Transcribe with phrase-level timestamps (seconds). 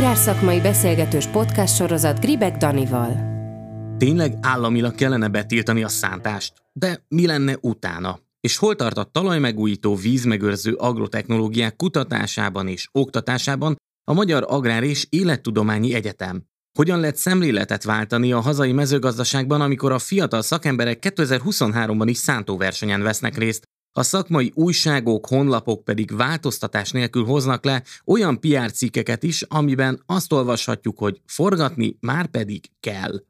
[0.00, 3.12] Agrárszakmai beszélgetős podcast sorozat Gribek Danival.
[3.98, 6.52] Tényleg államilag kellene betiltani a szántást?
[6.72, 8.18] De mi lenne utána?
[8.40, 15.94] És hol tart a talajmegújító vízmegőrző agrotechnológiák kutatásában és oktatásában a Magyar Agrár és Élettudományi
[15.94, 16.42] Egyetem?
[16.78, 23.36] Hogyan lehet szemléletet váltani a hazai mezőgazdaságban, amikor a fiatal szakemberek 2023-ban is szántóversenyen vesznek
[23.36, 30.02] részt, a szakmai újságok, honlapok pedig változtatás nélkül hoznak le olyan PR cikkeket is, amiben
[30.06, 33.29] azt olvashatjuk, hogy forgatni már pedig kell.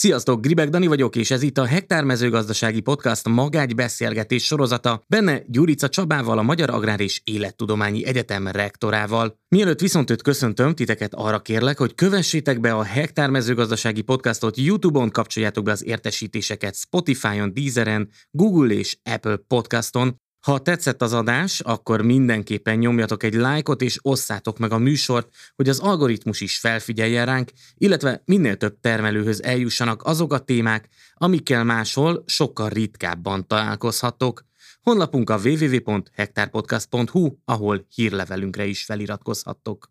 [0.00, 5.42] Sziasztok, Gribek Dani vagyok, és ez itt a Hektár mezőgazdasági podcast magágy beszélgetés sorozata, benne
[5.46, 9.38] Gyurica Csabával, a Magyar Agrár és Élettudományi Egyetem rektorával.
[9.48, 15.10] Mielőtt viszont őt köszöntöm, titeket arra kérlek, hogy kövessétek be a Hektár mezőgazdasági podcastot YouTube-on,
[15.10, 22.02] kapcsoljátok be az értesítéseket Spotify-on, Deezeren, Google és Apple podcaston, ha tetszett az adás, akkor
[22.02, 27.50] mindenképpen nyomjatok egy lájkot és osszátok meg a műsort, hogy az algoritmus is felfigyeljen ránk,
[27.78, 34.44] illetve minél több termelőhöz eljussanak azok a témák, amikkel máshol sokkal ritkábban találkozhattok.
[34.82, 39.90] Honlapunk a www.hektarpodcast.hu, ahol hírlevelünkre is feliratkozhattok.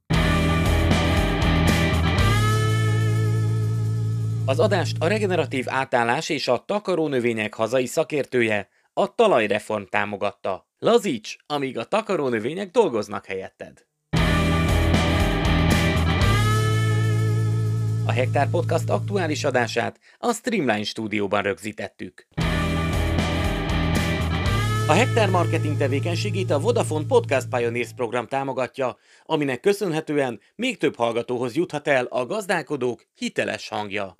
[4.45, 10.67] Az adást a regeneratív átállás és a takarónövények hazai szakértője, a talajreform támogatta.
[10.79, 13.85] Lazíts, amíg a takarónövények dolgoznak helyetted.
[18.05, 22.27] A Hektár Podcast aktuális adását a Streamline stúdióban rögzítettük.
[24.87, 31.55] A Hektár marketing tevékenységét a Vodafone Podcast Pioneers program támogatja, aminek köszönhetően még több hallgatóhoz
[31.55, 34.15] juthat el a gazdálkodók hiteles hangja.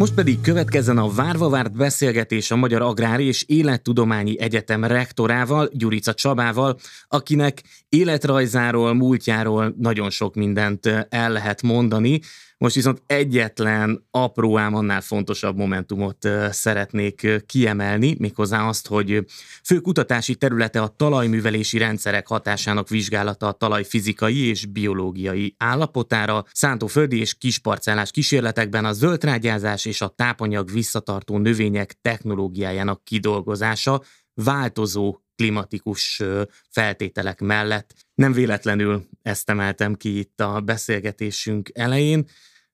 [0.00, 6.14] Most pedig következzen a várva várt beszélgetés a Magyar Agrári és Élettudományi Egyetem rektorával, Gyurica
[6.14, 6.76] Csabával,
[7.08, 12.20] akinek életrajzáról, múltjáról nagyon sok mindent el lehet mondani.
[12.60, 19.24] Most viszont egyetlen apró ám annál fontosabb momentumot szeretnék kiemelni, méghozzá azt, hogy
[19.64, 27.18] fő kutatási területe a talajművelési rendszerek hatásának vizsgálata a talaj fizikai és biológiai állapotára, szántóföldi
[27.18, 34.02] és kisparcellás kísérletekben a zöldrágyázás és a tápanyag visszatartó növények technológiájának kidolgozása,
[34.34, 36.22] változó klimatikus
[36.70, 37.94] feltételek mellett.
[38.14, 42.26] Nem véletlenül ezt emeltem ki itt a beszélgetésünk elején.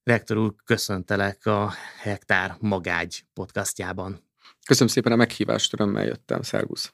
[0.07, 4.21] Rektor úr, köszöntelek a Hektár Magágy podcastjában.
[4.67, 6.93] Köszönöm szépen a meghívást, örömmel jöttem, szervusz.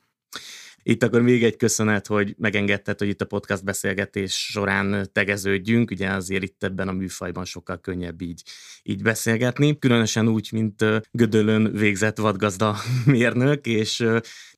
[0.83, 5.91] Itt akkor még egy köszönet, hogy megengedted, hogy itt a podcast beszélgetés során tegeződjünk.
[5.91, 8.43] Ugye azért itt ebben a műfajban sokkal könnyebb így,
[8.83, 9.79] így beszélgetni.
[9.79, 14.05] Különösen úgy, mint Gödölön végzett vadgazda mérnök, és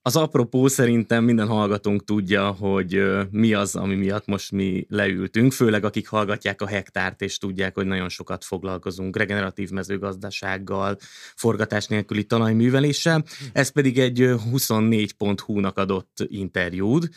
[0.07, 5.85] az apropó szerintem minden hallgatónk tudja, hogy mi az, ami miatt most mi leültünk, főleg
[5.85, 10.97] akik hallgatják a hektárt, és tudják, hogy nagyon sokat foglalkozunk regeneratív mezőgazdasággal,
[11.35, 13.25] forgatás nélküli talajműveléssel.
[13.53, 14.19] Ez pedig egy
[14.53, 17.09] 24.hu-nak adott interjúd,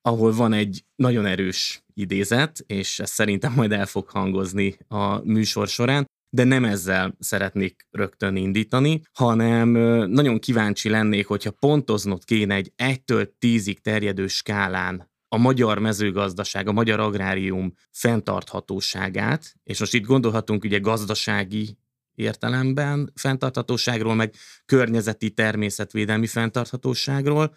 [0.00, 5.68] ahol van egy nagyon erős idézet, és ez szerintem majd el fog hangozni a műsor
[5.68, 9.68] során de nem ezzel szeretnék rögtön indítani, hanem
[10.08, 16.72] nagyon kíváncsi lennék, hogyha pontoznod kéne egy 1-től 10-ig terjedő skálán a magyar mezőgazdaság, a
[16.72, 21.78] magyar agrárium fenntarthatóságát, és most itt gondolhatunk ugye gazdasági
[22.14, 24.34] értelemben fenntarthatóságról, meg
[24.64, 27.54] környezeti természetvédelmi fenntarthatóságról,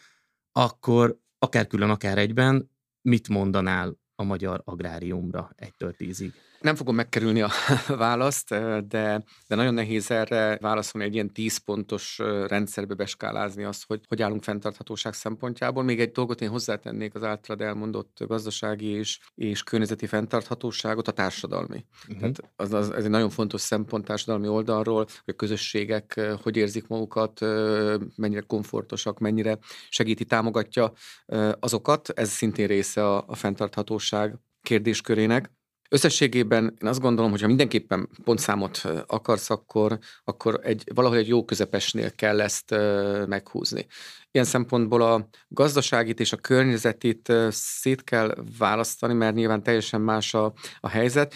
[0.51, 2.71] akkor akár külön, akár egyben
[3.01, 6.31] mit mondanál a magyar agráriumra 1-től 10-ig?
[6.65, 7.49] Nem fogom megkerülni a
[7.87, 8.49] választ,
[8.87, 12.17] de, de nagyon nehéz erre válaszolni egy ilyen 10 pontos
[12.47, 15.83] rendszerbe beskálázni azt, hogy hogy állunk fenntarthatóság szempontjából.
[15.83, 21.85] Még egy dolgot én hozzátennék az általad elmondott gazdasági és, és környezeti fenntarthatóságot, a társadalmi.
[22.01, 22.19] Uh-huh.
[22.19, 26.87] Tehát az, az, ez egy nagyon fontos szempont társadalmi oldalról, hogy a közösségek hogy érzik
[26.87, 27.39] magukat,
[28.15, 29.57] mennyire komfortosak, mennyire
[29.89, 30.93] segíti, támogatja
[31.59, 32.09] azokat.
[32.09, 35.51] Ez szintén része a, a fenntarthatóság kérdéskörének.
[35.89, 41.45] Összességében én azt gondolom, hogy ha mindenképpen pontszámot akarsz, akkor, akkor egy, valahol egy jó
[41.45, 42.75] közepesnél kell ezt
[43.27, 43.85] meghúzni.
[44.31, 50.53] Ilyen szempontból a gazdaságit és a környezetit szét kell választani, mert nyilván teljesen más a,
[50.79, 51.33] a helyzet.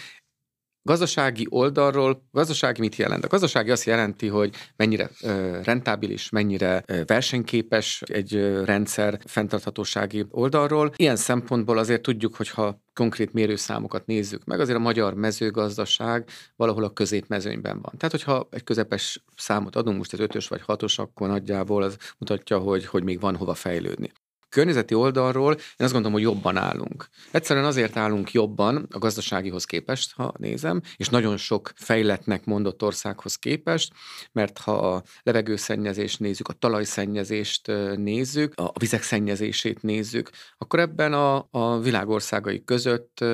[0.82, 3.24] Gazdasági oldalról, gazdasági mit jelent?
[3.24, 10.92] A gazdasági azt jelenti, hogy mennyire ö, rentábilis, mennyire ö, versenyképes egy rendszer fenntarthatósági oldalról.
[10.96, 16.84] Ilyen szempontból azért tudjuk, hogy ha konkrét mérőszámokat nézzük meg, azért a magyar mezőgazdaság valahol
[16.84, 17.92] a középmezőnyben van.
[17.96, 22.58] Tehát, hogyha egy közepes számot adunk, most ez ötös vagy hatos, akkor nagyjából az mutatja,
[22.58, 24.12] hogy, hogy még van hova fejlődni.
[24.50, 27.08] Környezeti oldalról én azt gondolom, hogy jobban állunk.
[27.30, 33.36] Egyszerűen azért állunk jobban a gazdaságihoz képest, ha nézem, és nagyon sok fejletnek mondott országhoz
[33.36, 33.92] képest,
[34.32, 37.66] mert ha a levegőszennyezést nézzük, a talajszennyezést
[37.96, 43.24] nézzük, a vizek szennyezését nézzük, akkor ebben a, a világországai között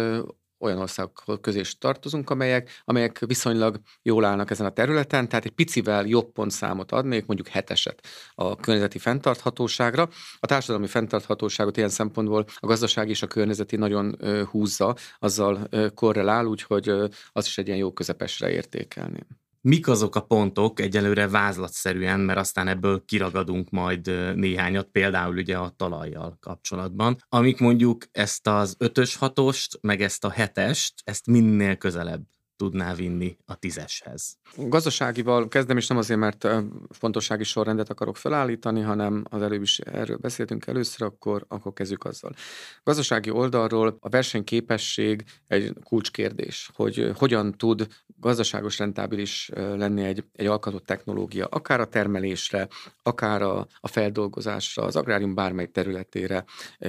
[0.59, 5.51] olyan országok közé is tartozunk, amelyek, amelyek viszonylag jól állnak ezen a területen, tehát egy
[5.51, 10.09] picivel jobb pontszámot adnék, mondjuk heteset a környezeti fenntarthatóságra.
[10.39, 14.17] A társadalmi fenntarthatóságot ilyen szempontból a gazdaság és a környezeti nagyon
[14.51, 16.89] húzza, azzal korrelál, úgyhogy
[17.33, 19.27] az is egy ilyen jó közepesre értékelni.
[19.69, 25.75] Mik azok a pontok egyelőre vázlatszerűen, mert aztán ebből kiragadunk majd néhányat, például ugye a
[25.77, 32.23] talajjal kapcsolatban, amik mondjuk ezt az ötös hatost, meg ezt a hetest, ezt minél közelebb
[32.57, 34.37] tudná vinni a tízeshez?
[34.57, 36.49] Gazdaságival kezdem, és nem azért, mert
[36.89, 42.35] fontossági sorrendet akarok felállítani, hanem az előbb is erről beszéltünk először, akkor, akkor kezdjük azzal.
[42.83, 47.87] Gazdasági oldalról a versenyképesség egy kulcskérdés, hogy hogyan tud
[48.21, 52.69] gazdaságos rentábilis lenni egy, egy alkatott technológia, akár a termelésre,
[53.03, 56.45] akár a, a feldolgozásra, az agrárium bármely területére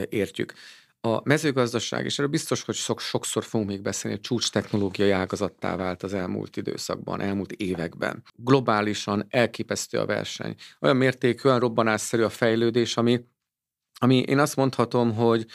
[0.09, 0.53] értjük.
[1.01, 6.03] A mezőgazdaság, és erről biztos, hogy sok, sokszor fogunk még beszélni, csúcs technológiai ágazattá vált
[6.03, 8.23] az elmúlt időszakban, elmúlt években.
[8.35, 10.55] Globálisan elképesztő a verseny.
[10.79, 13.25] Olyan mértékű, olyan robbanásszerű a fejlődés, ami
[13.99, 15.45] ami én azt mondhatom, hogy,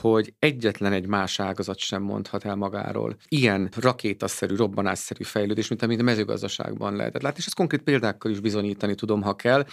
[0.00, 3.16] hogy egyetlen egy más ágazat sem mondhat el magáról.
[3.28, 8.40] Ilyen rakétaszerű, robbanásszerű fejlődés, mint amit a mezőgazdaságban lehetett látni, és ezt konkrét példákkal is
[8.40, 9.66] bizonyítani tudom, ha kell.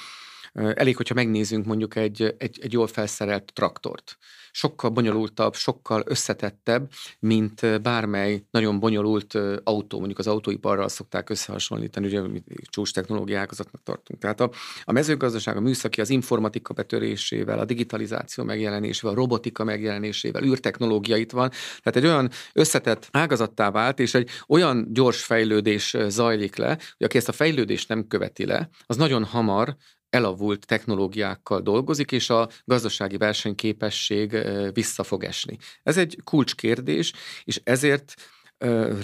[0.54, 4.18] Elég, hogyha megnézzünk mondjuk egy, egy, egy jól felszerelt traktort.
[4.52, 9.34] Sokkal bonyolultabb, sokkal összetettebb, mint bármely nagyon bonyolult
[9.64, 14.20] autó, mondjuk az autóiparral szokták összehasonlítani, ugye csúcs technológiákazatnak tartunk.
[14.20, 14.52] Tehát a,
[14.84, 21.32] a mezőgazdaság, a műszaki, az informatika betörésével, a digitalizáció megjelenésével, a robotika megjelenésével, űrtechnológia itt
[21.32, 21.50] van.
[21.50, 27.18] Tehát egy olyan összetett ágazattá vált, és egy olyan gyors fejlődés zajlik le, hogy aki
[27.18, 29.76] ezt a fejlődést nem követi le, az nagyon hamar
[30.14, 34.38] elavult technológiákkal dolgozik, és a gazdasági versenyképesség
[34.74, 35.58] vissza fog esni.
[35.84, 37.14] Ez egy kulcskérdés,
[37.44, 38.14] és ezért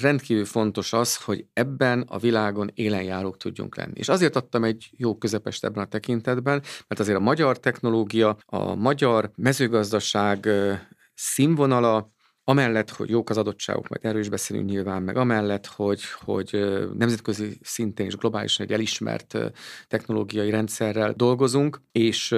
[0.01, 3.93] rendkívül fontos az, hogy ebben a világon élenjárók tudjunk lenni.
[3.95, 8.75] És azért adtam egy jó közepest ebben a tekintetben, mert azért a magyar technológia, a
[8.75, 10.49] magyar mezőgazdaság
[11.13, 12.11] színvonala
[12.49, 16.49] Amellett, hogy jók az adottságok, majd erről is beszélünk nyilván, meg amellett, hogy, hogy
[16.93, 19.37] nemzetközi szinten és globálisan egy elismert
[19.87, 22.35] technológiai rendszerrel dolgozunk, és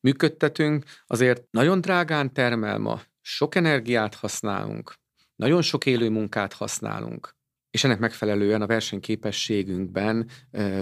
[0.00, 4.94] működtetünk, azért nagyon drágán termel ma, sok energiát használunk,
[5.36, 7.34] nagyon sok élő munkát használunk,
[7.72, 10.28] és ennek megfelelően a versenyképességünkben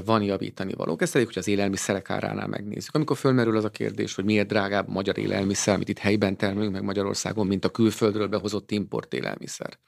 [0.05, 0.97] van javítani való.
[0.99, 2.95] Ezt elég, hogy az élelmiszerek áránál megnézzük.
[2.95, 6.73] Amikor fölmerül az a kérdés, hogy miért drágább a magyar élelmiszer, amit itt helyben termelünk
[6.73, 9.79] meg Magyarországon, mint a külföldről behozott import élelmiszer.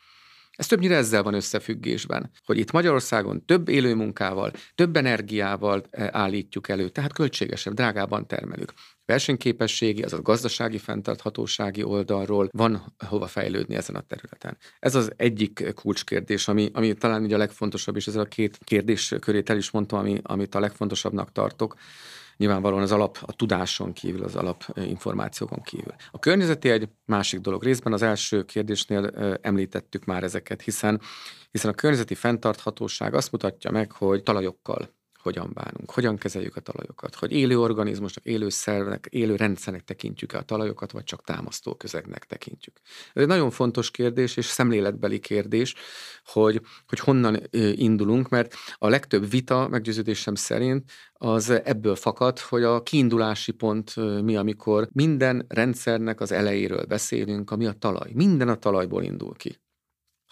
[0.52, 7.12] Ez többnyire ezzel van összefüggésben, hogy itt Magyarországon több élőmunkával, több energiával állítjuk elő, tehát
[7.12, 8.72] költségesebb, drágában termelünk
[9.12, 14.56] versenyképességi, az a gazdasági fenntarthatósági oldalról van hova fejlődni ezen a területen.
[14.78, 19.14] Ez az egyik kulcskérdés, ami, ami talán így a legfontosabb, és ez a két kérdés
[19.20, 21.74] körét el is mondtam, ami, amit a legfontosabbnak tartok.
[22.36, 25.94] Nyilvánvalóan az alap a tudáson kívül, az alap információkon kívül.
[26.10, 27.62] A környezeti egy másik dolog.
[27.62, 29.06] Részben az első kérdésnél
[29.40, 31.00] említettük már ezeket, hiszen,
[31.50, 34.88] hiszen a környezeti fenntarthatóság azt mutatja meg, hogy talajokkal
[35.22, 40.43] hogyan bánunk, hogyan kezeljük a talajokat, hogy élő organizmusnak, élő szervnek, élő rendszernek tekintjük-e a
[40.43, 42.76] talajokat, vagy csak támasztó közegnek tekintjük.
[43.12, 45.74] Ez egy nagyon fontos kérdés, és szemléletbeli kérdés,
[46.24, 47.41] hogy, hogy honnan
[47.72, 54.36] indulunk, mert a legtöbb vita meggyőződésem szerint az ebből fakad, hogy a kiindulási pont mi,
[54.36, 58.10] amikor minden rendszernek az elejéről beszélünk, ami a talaj.
[58.14, 59.61] Minden a talajból indul ki.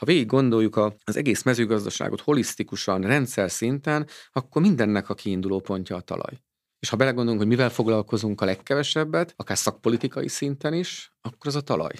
[0.00, 6.00] Ha végig gondoljuk az egész mezőgazdaságot holisztikusan, rendszer szinten, akkor mindennek a kiinduló pontja a
[6.00, 6.40] talaj.
[6.78, 11.61] És ha belegondolunk, hogy mivel foglalkozunk a legkevesebbet, akár szakpolitikai szinten is, akkor az a
[11.61, 11.92] talaj.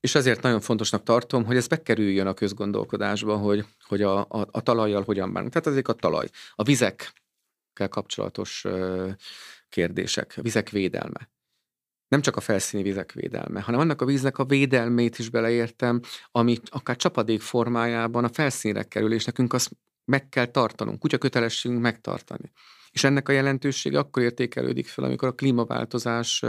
[0.00, 4.60] És ezért nagyon fontosnak tartom, hogy ez bekerüljön a közgondolkodásba, hogy, hogy a, a, a
[4.60, 5.52] talajjal hogyan bánunk.
[5.52, 6.28] Tehát ezek a talaj.
[6.54, 8.64] A vizekkel kapcsolatos
[9.68, 11.33] kérdések, vizek védelme
[12.14, 16.58] nem csak a felszíni vizek védelme, hanem annak a víznek a védelmét is beleértem, ami
[16.64, 19.70] akár csapadék formájában a felszínre kerül, és nekünk azt
[20.04, 22.52] meg kell tartanunk, kutya kötelességünk megtartani.
[22.90, 26.40] És ennek a jelentősége akkor értékelődik fel, amikor a klímaváltozás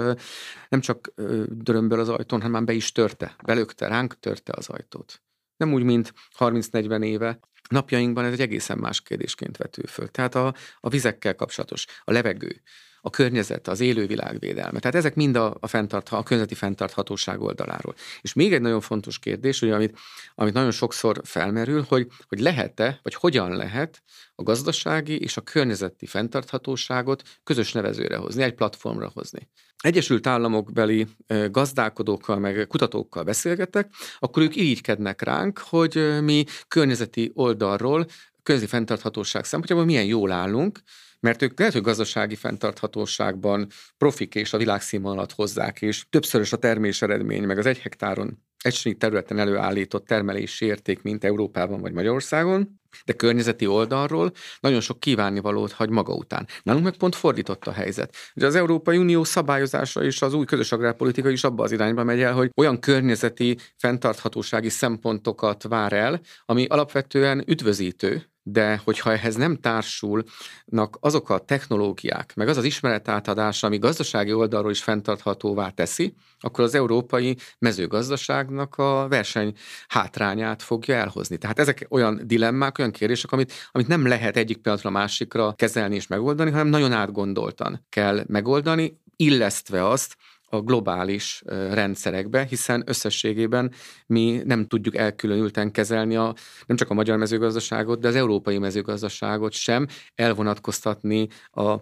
[0.70, 1.14] nem csak
[1.48, 5.22] dörömből az ajtón, hanem már be is törte, belökte, ránk törte az ajtót.
[5.58, 10.08] Nem úgy, mint 30-40 éve, Napjainkban ez egy egészen más kérdésként vető föl.
[10.08, 12.62] Tehát a, a vizekkel kapcsolatos, a levegő,
[13.06, 14.80] a környezet, az élővilágvédelme.
[14.80, 17.96] Tehát ezek mind a, a, fenntart, a környezeti fenntarthatóság oldaláról.
[18.22, 19.98] És még egy nagyon fontos kérdés, hogy amit,
[20.36, 24.04] amit nagyon sokszor felmerül, hogy, hogy lehet-e, vagy hogyan lehet
[24.36, 29.50] a gazdasági és a környezeti fenntarthatóságot közös nevezőre hozni, egy platformra hozni.
[29.78, 31.08] Egyesült Államokbeli
[31.52, 38.06] gazdálkodókkal, meg kutatókkal beszélgetek, akkor ők irigykednek ránk, hogy mi környezeti oldalról,
[38.44, 40.80] közli fenntarthatóság szempontjából milyen jól állunk,
[41.26, 43.68] mert ők lehet, hogy gazdasági fenntarthatóságban
[43.98, 48.98] profik és a világszínvonalat hozzák, és többszörös a termés eredmény, meg az egy hektáron egység
[48.98, 55.90] területen előállított termelési érték, mint Európában vagy Magyarországon, de környezeti oldalról nagyon sok kívánnivalót hagy
[55.90, 56.48] maga után.
[56.64, 58.16] Nálunk meg pont fordított a helyzet.
[58.36, 62.22] Ugye az Európai Unió szabályozása és az új közös agrárpolitika is abba az irányba megy
[62.22, 69.56] el, hogy olyan környezeti fenntarthatósági szempontokat vár el, ami alapvetően üdvözítő, de hogyha ehhez nem
[69.56, 76.64] társulnak azok a technológiák, meg az az ismeretátadás, ami gazdasági oldalról is fenntarthatóvá teszi, akkor
[76.64, 79.54] az európai mezőgazdaságnak a verseny
[79.88, 81.38] hátrányát fogja elhozni.
[81.38, 86.08] Tehát ezek olyan dilemmák, olyan kérdések, amit, amit nem lehet egyik pillanatra másikra kezelni és
[86.08, 90.16] megoldani, hanem nagyon átgondoltan kell megoldani, illesztve azt,
[90.56, 93.72] a globális rendszerekbe, hiszen összességében
[94.08, 96.36] mi nem tudjuk elkülönülten kezelni a,
[96.66, 101.76] nem csak a magyar mezőgazdaságot, de az európai mezőgazdaságot sem, elvonatkoztatni a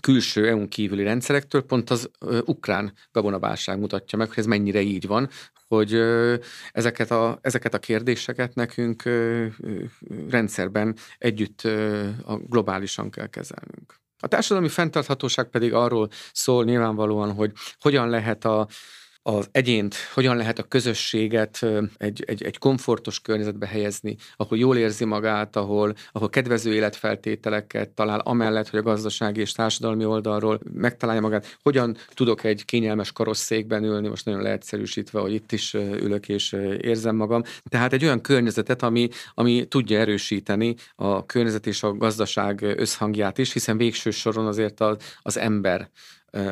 [0.00, 2.10] külső EU-n kívüli rendszerektől, pont az
[2.44, 5.28] ukrán gabonaválság mutatja meg, hogy ez mennyire így van,
[5.68, 5.94] hogy
[6.70, 9.02] ezeket, a, ezeket a kérdéseket nekünk
[10.28, 11.68] rendszerben együtt
[12.48, 14.03] globálisan kell kezelnünk.
[14.24, 18.68] A társadalmi fenntarthatóság pedig arról szól nyilvánvalóan, hogy hogyan lehet a
[19.26, 21.66] az egyént, hogyan lehet a közösséget
[21.96, 28.18] egy, egy, egy komfortos környezetbe helyezni, ahol jól érzi magát, ahol, ahol kedvező életfeltételeket talál,
[28.18, 31.58] amellett, hogy a gazdasági és társadalmi oldalról megtalálja magát.
[31.62, 37.16] Hogyan tudok egy kényelmes karosszékben ülni, most nagyon leegyszerűsítve, hogy itt is ülök és érzem
[37.16, 37.42] magam.
[37.68, 43.52] Tehát egy olyan környezetet, ami, ami tudja erősíteni a környezet és a gazdaság összhangját is,
[43.52, 45.90] hiszen végső soron azért az, az ember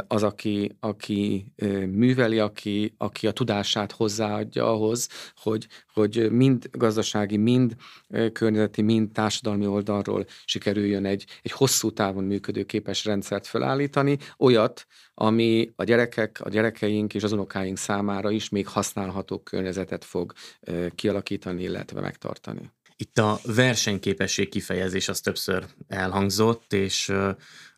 [0.06, 1.46] az, aki, aki
[1.86, 7.76] műveli, aki, aki a tudását hozzáadja ahhoz, hogy, hogy mind gazdasági, mind
[8.32, 15.72] környezeti, mind társadalmi oldalról sikerüljön egy, egy hosszú távon működő képes rendszert felállítani, olyat, ami
[15.76, 20.32] a gyerekek, a gyerekeink és az unokáink számára is még használható környezetet fog
[20.94, 22.70] kialakítani, illetve megtartani.
[22.96, 27.12] Itt a versenyképesség kifejezés az többször elhangzott, és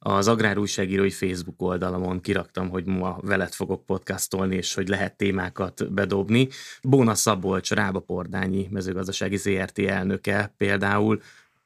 [0.07, 6.49] az Agrárújságírói Facebook oldalamon kiraktam, hogy ma veled fogok podcastolni, és hogy lehet témákat bedobni.
[6.83, 11.21] Bóna Szabolcs, Rába Pordányi mezőgazdasági ZRT elnöke például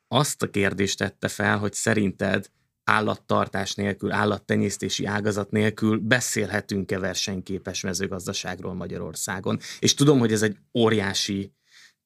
[0.08, 2.46] azt a kérdést tette fel, hogy szerinted
[2.84, 9.58] állattartás nélkül, állattenyésztési ágazat nélkül beszélhetünk-e versenyképes mezőgazdaságról Magyarországon.
[9.78, 11.52] És tudom, hogy ez egy óriási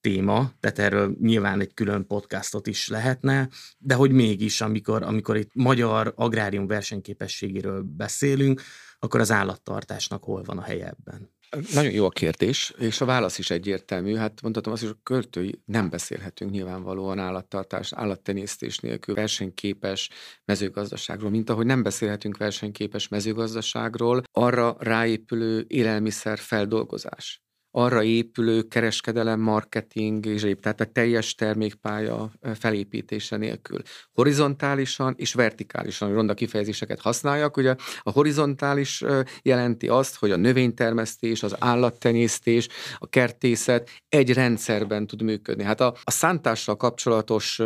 [0.03, 5.51] téma, tehát erről nyilván egy külön podcastot is lehetne, de hogy mégis, amikor, amikor itt
[5.55, 8.63] magyar agrárium versenyképességéről beszélünk,
[8.99, 11.31] akkor az állattartásnak hol van a helye ebben?
[11.73, 14.15] Nagyon jó a kérdés, és a válasz is egyértelmű.
[14.15, 20.11] Hát mondhatom azt, hogy a költői nem beszélhetünk nyilvánvalóan állattartás, állattenyésztés nélkül versenyképes
[20.45, 27.43] mezőgazdaságról, mint ahogy nem beszélhetünk versenyképes mezőgazdaságról, arra ráépülő élelmiszer feldolgozás
[27.75, 33.83] arra épülő kereskedelem, marketing és épp, tehát a teljes termékpálya felépítése nélkül.
[34.13, 37.57] Horizontálisan és vertikálisan, hogy ronda kifejezéseket használjak.
[37.57, 39.05] Ugye a horizontális
[39.43, 45.63] jelenti azt, hogy a növénytermesztés, az állattenyésztés, a kertészet egy rendszerben tud működni.
[45.63, 47.61] Hát a, a szántással kapcsolatos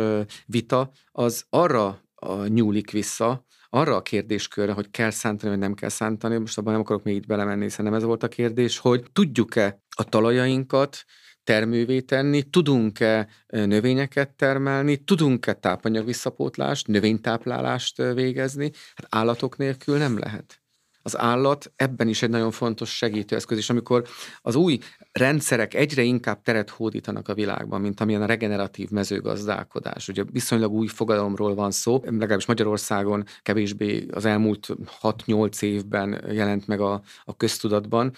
[0.45, 2.01] vita az arra
[2.47, 6.81] nyúlik vissza, arra a kérdéskörre, hogy kell szántani, vagy nem kell szántani, most abban nem
[6.81, 11.03] akarok még így belemenni, hiszen nem ez volt a kérdés, hogy tudjuk-e a talajainkat
[11.43, 20.61] termővé tenni, tudunk-e növényeket termelni, tudunk-e tápanyag visszapótlást, növénytáplálást végezni, hát állatok nélkül nem lehet
[21.07, 24.07] az állat ebben is egy nagyon fontos segítőeszköz, és amikor
[24.41, 24.79] az új
[25.11, 30.07] rendszerek egyre inkább teret hódítanak a világban, mint amilyen a regeneratív mezőgazdálkodás.
[30.07, 34.67] Ugye viszonylag új fogalomról van szó, legalábbis Magyarországon kevésbé az elmúlt
[35.01, 38.13] 6-8 évben jelent meg a, a köztudatban,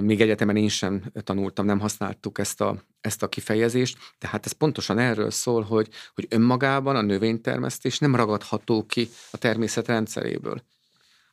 [0.00, 4.98] még egyetemen én sem tanultam, nem használtuk ezt a, ezt a kifejezést, tehát ez pontosan
[4.98, 10.62] erről szól, hogy, hogy önmagában a növénytermesztés nem ragadható ki a természet rendszeréből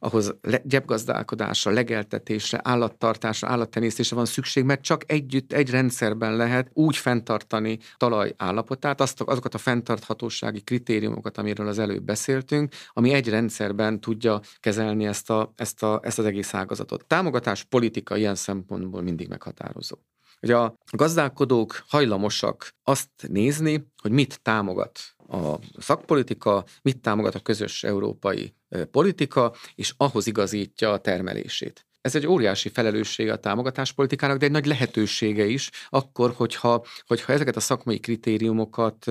[0.04, 6.96] ahhoz le, gyepgazdálkodásra, legeltetésre, állattartásra, állattenyésztésre van szükség, mert csak együtt, egy rendszerben lehet úgy
[6.96, 14.00] fenntartani talaj állapotát, azt, azokat a fenntarthatósági kritériumokat, amiről az előbb beszéltünk, ami egy rendszerben
[14.00, 17.06] tudja kezelni ezt, a, ezt, a, ezt az egész ágazatot.
[17.06, 19.98] Támogatás politika ilyen szempontból mindig meghatározó
[20.42, 27.84] hogy a gazdálkodók hajlamosak azt nézni, hogy mit támogat a szakpolitika, mit támogat a közös
[27.84, 28.56] európai
[28.92, 31.86] politika, és ahhoz igazítja a termelését.
[32.02, 37.56] Ez egy óriási felelőssége a támogatáspolitikának, de egy nagy lehetősége is, akkor, hogyha, hogyha ezeket
[37.56, 39.06] a szakmai kritériumokat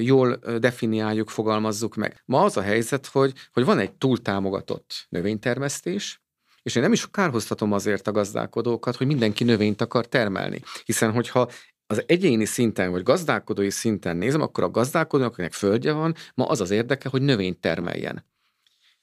[0.00, 2.22] jól definiáljuk, fogalmazzuk meg.
[2.24, 6.19] Ma az a helyzet, hogy, hogy van egy túltámogatott növénytermesztés,
[6.62, 10.60] és én nem is kárhoztatom azért a gazdálkodókat, hogy mindenki növényt akar termelni.
[10.84, 11.50] Hiszen, hogyha
[11.86, 16.60] az egyéni szinten, vagy gazdálkodói szinten nézem, akkor a gazdálkodónak, akinek földje van, ma az
[16.60, 18.26] az érdeke, hogy növényt termeljen.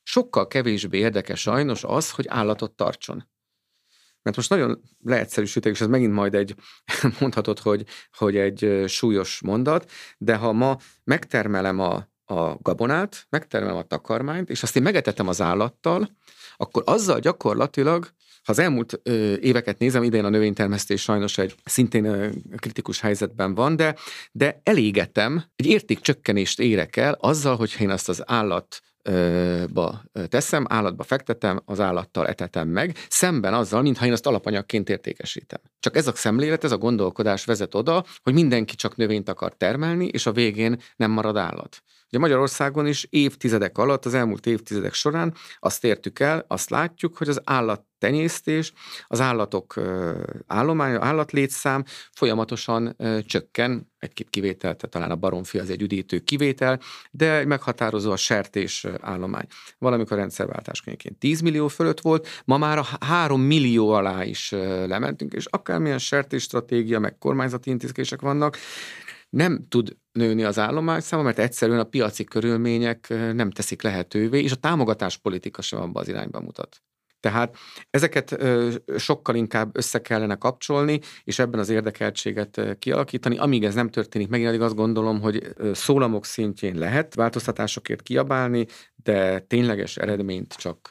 [0.03, 3.27] Sokkal kevésbé érdekes sajnos az, hogy állatot tartson.
[4.21, 6.55] Mert most nagyon leegyszerűsítek, és ez megint majd egy,
[7.19, 13.83] mondhatod, hogy, hogy egy súlyos mondat, de ha ma megtermelem a, a gabonát, megtermelem a
[13.83, 16.09] takarmányt, és azt én megetetem az állattal,
[16.57, 22.05] akkor azzal gyakorlatilag ha az elmúlt ö, éveket nézem, idén a növénytermesztés sajnos egy szintén
[22.05, 23.95] ö, kritikus helyzetben van, de,
[24.31, 28.81] de elégetem, egy értékcsökkenést érek el azzal, hogyha én azt az állat
[29.73, 35.59] ba teszem, állatba fektetem, az állattal etetem meg, szemben azzal, mintha én azt alapanyagként értékesítem.
[35.79, 40.05] Csak ez a szemlélet, ez a gondolkodás vezet oda, hogy mindenki csak növényt akar termelni,
[40.05, 41.83] és a végén nem marad állat.
[42.09, 47.29] Ugye Magyarországon is évtizedek alatt, az elmúlt évtizedek során azt értük el, azt látjuk, hogy
[47.29, 48.73] az állattenyésztés,
[49.07, 49.73] az állatok
[50.47, 52.95] állománya, állatlétszám folyamatosan
[53.25, 56.79] csökken, egy-két kivétel, tehát talán a baromfi az egy üdítő kivétel,
[57.11, 59.45] de meghatározó a sertés állomány.
[59.77, 64.51] Valamikor rendszerváltás környékén 10 millió fölött volt, ma már a 3 millió alá is
[64.87, 68.57] lementünk, és akármilyen sertés stratégia, meg kormányzati intézkedések vannak,
[69.29, 74.51] nem tud nőni az állomány száma, mert egyszerűen a piaci körülmények nem teszik lehetővé, és
[74.51, 76.81] a támogatás politika sem abban az irányba mutat.
[77.19, 77.57] Tehát
[77.89, 78.37] ezeket
[78.97, 83.37] sokkal inkább össze kellene kapcsolni, és ebben az érdekeltséget kialakítani.
[83.37, 88.65] Amíg ez nem történik meg, én addig azt gondolom, hogy szólamok szintjén lehet változtatásokért kiabálni,
[88.95, 90.89] de tényleges eredményt csak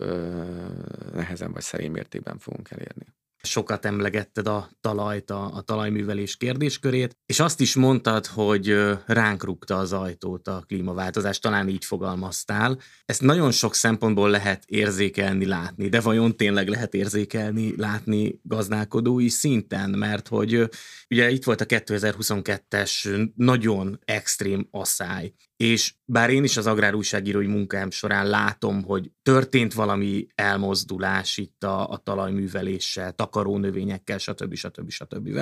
[1.12, 7.40] nehezen vagy szerény mértékben fogunk elérni sokat emlegetted a talajt, a, a talajművelés kérdéskörét, és
[7.40, 12.78] azt is mondtad, hogy ránk rúgta az ajtót a klímaváltozás, talán így fogalmaztál.
[13.04, 19.90] Ezt nagyon sok szempontból lehet érzékelni, látni, de vajon tényleg lehet érzékelni, látni gazdálkodói szinten,
[19.90, 20.68] mert hogy
[21.10, 27.90] ugye itt volt a 2022-es nagyon extrém asszály, és bár én is az agrárújságírói munkám
[27.90, 34.54] során látom, hogy történt valami elmozdulás itt a, a talajműveléssel, takarónövényekkel, stb.
[34.54, 34.90] stb.
[34.90, 35.38] stb.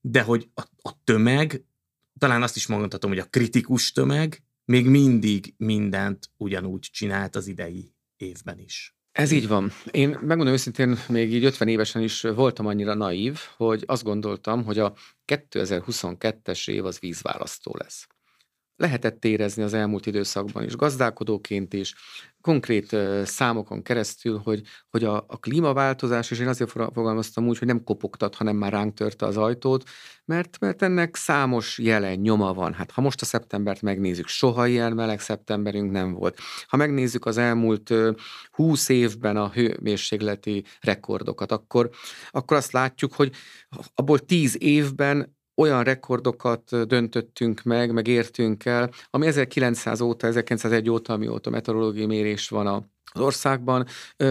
[0.00, 1.64] De hogy a, a tömeg,
[2.18, 7.94] talán azt is mondhatom, hogy a kritikus tömeg még mindig mindent ugyanúgy csinált az idei
[8.16, 8.96] évben is.
[9.12, 9.72] Ez így van.
[9.90, 14.78] Én megmondom őszintén, még így 50 évesen is voltam annyira naív, hogy azt gondoltam, hogy
[14.78, 14.94] a
[15.26, 18.06] 2022-es év az vízválasztó lesz
[18.78, 21.94] lehetett érezni az elmúlt időszakban is, gazdálkodóként is,
[22.40, 27.84] konkrét számokon keresztül, hogy, hogy a, a klímaváltozás, és én azért fogalmaztam úgy, hogy nem
[27.84, 29.88] kopogtat, hanem már ránk törte az ajtót,
[30.24, 32.72] mert, mert ennek számos jelen, nyoma van.
[32.72, 36.38] Hát ha most a szeptembert megnézzük, soha ilyen meleg szeptemberünk nem volt.
[36.66, 37.94] Ha megnézzük az elmúlt
[38.50, 41.90] 20 évben a hőmérsékleti rekordokat, akkor,
[42.30, 43.32] akkor azt látjuk, hogy
[43.94, 51.12] abból 10 évben olyan rekordokat döntöttünk meg, meg értünk el, ami 1900 óta, 1901 óta,
[51.12, 53.86] amióta meteorológiai mérés van a az országban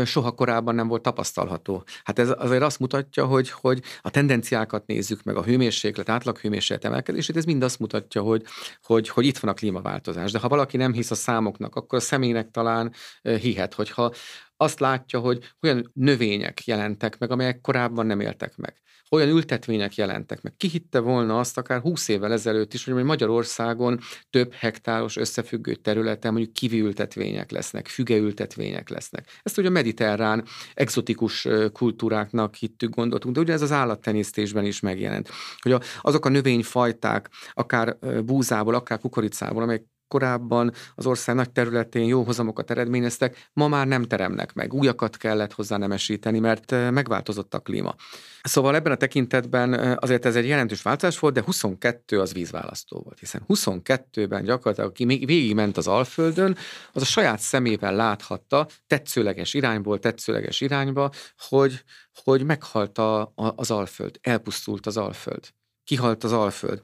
[0.06, 1.84] soha korábban nem volt tapasztalható.
[2.04, 7.38] Hát ez azért azt mutatja, hogy, hogy a tendenciákat nézzük meg, a hőmérséklet, átlaghőmérséklet emelkedését,
[7.38, 8.44] ez mind azt mutatja, hogy,
[8.82, 10.32] hogy, hogy itt van a klímaváltozás.
[10.32, 14.14] De ha valaki nem hisz a számoknak, akkor a személynek talán hihet, hogyha
[14.58, 20.42] azt látja, hogy olyan növények jelentek meg, amelyek korábban nem éltek meg olyan ültetvények jelentek
[20.42, 20.54] meg.
[20.58, 26.34] Ki hitte volna azt akár 20 évvel ezelőtt is, hogy Magyarországon több hektáros összefüggő területen
[26.34, 29.40] mondjuk kiviültetvények lesznek, fügeültetvények lesznek.
[29.44, 35.30] Ezt ugye a mediterrán, exotikus kultúráknak hittük, gondoltunk, de ugye ez az állattenyésztésben is megjelent.
[35.58, 42.24] Hogy azok a növényfajták, akár búzából, akár kukoricából, amelyek korábban az ország nagy területén jó
[42.24, 44.74] hozamokat eredményeztek, ma már nem teremnek meg.
[44.74, 47.96] Újakat kellett hozzá nemesíteni, mert megváltozott a klíma.
[48.44, 53.20] Szóval ebben a tekintetben azért ez egy jelentős változás volt, de 22 az vízválasztó volt,
[53.20, 56.58] hiszen 22-ben gyakorlatilag, aki még végigment az Alföldön,
[56.92, 61.84] az a saját szemével láthatta tetszőleges irányból, tetszőleges irányba, hogy,
[62.24, 65.48] hogy meghalt a, a, az Alföld, elpusztult az Alföld,
[65.84, 66.82] kihalt az Alföld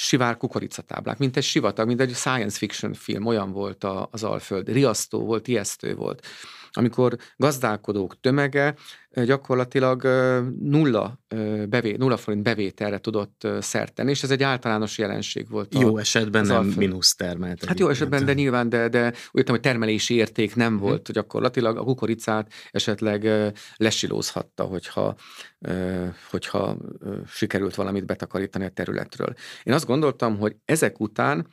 [0.00, 5.24] sivár kukoricatáblák, mint egy sivatag, mint egy science fiction film, olyan volt az Alföld, riasztó
[5.24, 6.26] volt, ijesztő volt
[6.78, 8.74] amikor gazdálkodók tömege
[9.10, 10.02] gyakorlatilag
[10.60, 11.18] nulla,
[11.68, 15.74] bevé, nulla forint bevételre tudott szerteni, és ez egy általános jelenség volt.
[15.74, 16.76] A, jó esetben nem alföld.
[16.76, 17.64] mínusz termelt.
[17.64, 20.88] Hát jó esetben, de nyilván, de, de úgy hogy termelési érték nem uh-huh.
[20.88, 21.76] volt gyakorlatilag.
[21.76, 23.28] A kukoricát esetleg
[23.76, 25.14] lesilózhatta, hogyha,
[26.30, 26.76] hogyha
[27.26, 29.34] sikerült valamit betakarítani a területről.
[29.62, 31.46] Én azt gondoltam, hogy ezek után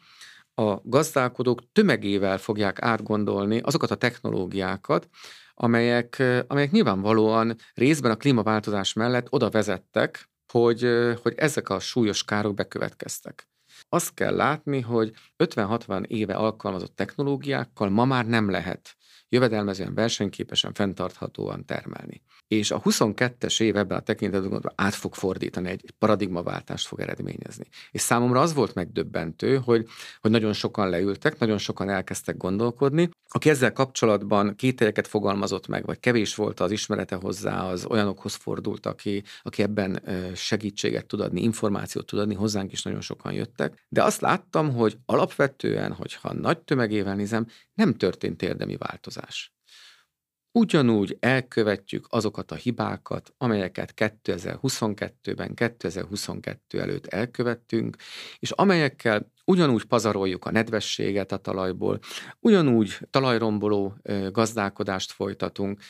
[0.55, 5.09] a gazdálkodók tömegével fogják átgondolni azokat a technológiákat,
[5.53, 10.87] amelyek, amelyek nyilvánvalóan részben a klímaváltozás mellett oda vezettek, hogy,
[11.21, 13.47] hogy ezek a súlyos károk bekövetkeztek.
[13.89, 18.95] Azt kell látni, hogy 50-60 éve alkalmazott technológiákkal ma már nem lehet
[19.35, 22.21] jövedelmezően, versenyképesen, fenntarthatóan termelni.
[22.47, 27.65] És a 22-es év ebben a tekintetben át fog fordítani, egy paradigmaváltást fog eredményezni.
[27.91, 29.87] És számomra az volt megdöbbentő, hogy,
[30.21, 33.09] hogy nagyon sokan leültek, nagyon sokan elkezdtek gondolkodni.
[33.29, 38.85] Aki ezzel kapcsolatban kételyeket fogalmazott meg, vagy kevés volt az ismerete hozzá, az olyanokhoz fordult,
[38.85, 40.01] aki, aki ebben
[40.35, 43.85] segítséget tud adni, információt tud adni, hozzánk is nagyon sokan jöttek.
[43.89, 49.24] De azt láttam, hogy alapvetően, hogyha nagy tömegével nézem, nem történt érdemi változás
[50.55, 57.95] ugyanúgy elkövetjük azokat a hibákat, amelyeket 2022-ben, 2022 előtt elkövettünk,
[58.39, 61.99] és amelyekkel ugyanúgy pazaroljuk a nedvességet a talajból,
[62.39, 63.95] ugyanúgy talajromboló
[64.31, 65.81] gazdálkodást folytatunk,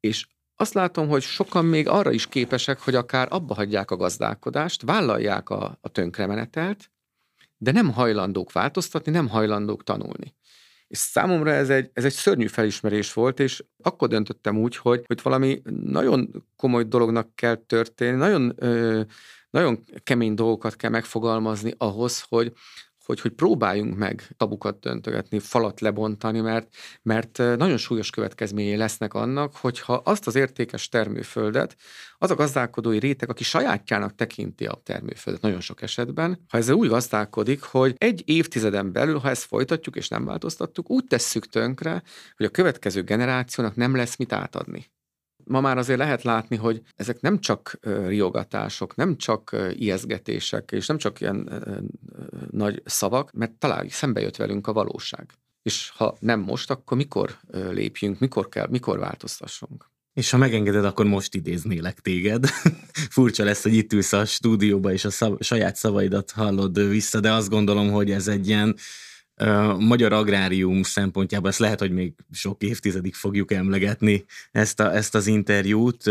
[0.00, 0.26] és
[0.56, 5.50] azt látom, hogy sokan még arra is képesek, hogy akár abba hagyják a gazdálkodást, vállalják
[5.50, 6.90] a, a tönkremenetelt,
[7.56, 10.36] de nem hajlandók változtatni, nem hajlandók tanulni.
[10.88, 15.22] És számomra ez egy, ez egy szörnyű felismerés volt, és akkor döntöttem úgy, hogy, hogy
[15.22, 19.02] valami nagyon komoly dolognak kell történni, nagyon, ö,
[19.50, 22.52] nagyon kemény dolgokat kell megfogalmazni ahhoz, hogy,
[23.08, 29.56] hogy, hogy próbáljunk meg tabukat döntögetni, falat lebontani, mert, mert nagyon súlyos következményei lesznek annak,
[29.56, 31.76] hogyha azt az értékes termőföldet,
[32.18, 36.88] az a gazdálkodói réteg, aki sajátjának tekinti a termőföldet nagyon sok esetben, ha ezzel úgy
[36.88, 42.02] gazdálkodik, hogy egy évtizeden belül, ha ezt folytatjuk és nem változtattuk, úgy tesszük tönkre,
[42.36, 44.86] hogy a következő generációnak nem lesz mit átadni
[45.48, 50.98] ma már azért lehet látni, hogy ezek nem csak riogatások, nem csak ijeszgetések, és nem
[50.98, 51.64] csak ilyen
[52.50, 55.30] nagy szavak, mert talán szembe jött velünk a valóság.
[55.62, 57.38] És ha nem most, akkor mikor
[57.70, 59.90] lépjünk, mikor kell, mikor változtassunk?
[60.14, 62.46] És ha megengeded, akkor most idéznélek téged.
[63.10, 67.32] Furcsa lesz, hogy itt ülsz a stúdióba, és a szav- saját szavaidat hallod vissza, de
[67.32, 68.76] azt gondolom, hogy ez egy ilyen
[69.78, 75.26] magyar agrárium szempontjából ezt lehet, hogy még sok évtizedig fogjuk emlegetni ezt, a, ezt az
[75.26, 76.02] interjút,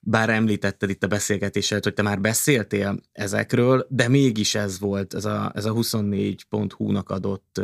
[0.00, 5.24] bár említetted itt a beszélgetésed, hogy te már beszéltél ezekről, de mégis ez volt, ez
[5.24, 7.60] a, ez a 24.hu-nak adott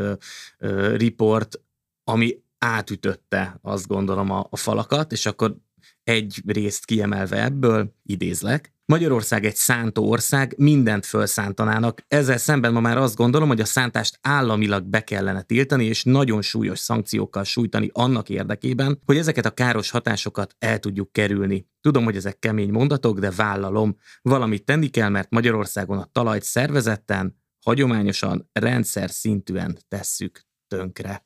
[0.97, 1.61] report,
[2.05, 5.57] ami átütötte azt gondolom a, a falakat, és akkor
[6.05, 12.05] egy részt kiemelve ebből, idézlek, Magyarország egy szántó ország, mindent felszántanának.
[12.09, 16.43] Ezzel szemben ma már azt gondolom, hogy a szántást államilag be kellene tiltani, és nagyon
[16.43, 21.67] súlyos szankciókkal sújtani annak érdekében, hogy ezeket a káros hatásokat el tudjuk kerülni.
[21.81, 23.97] Tudom, hogy ezek kemény mondatok, de vállalom.
[24.23, 31.23] Valamit tenni kell, mert Magyarországon a talajt szervezetten, hagyományosan, rendszer szintűen tesszük tönkre.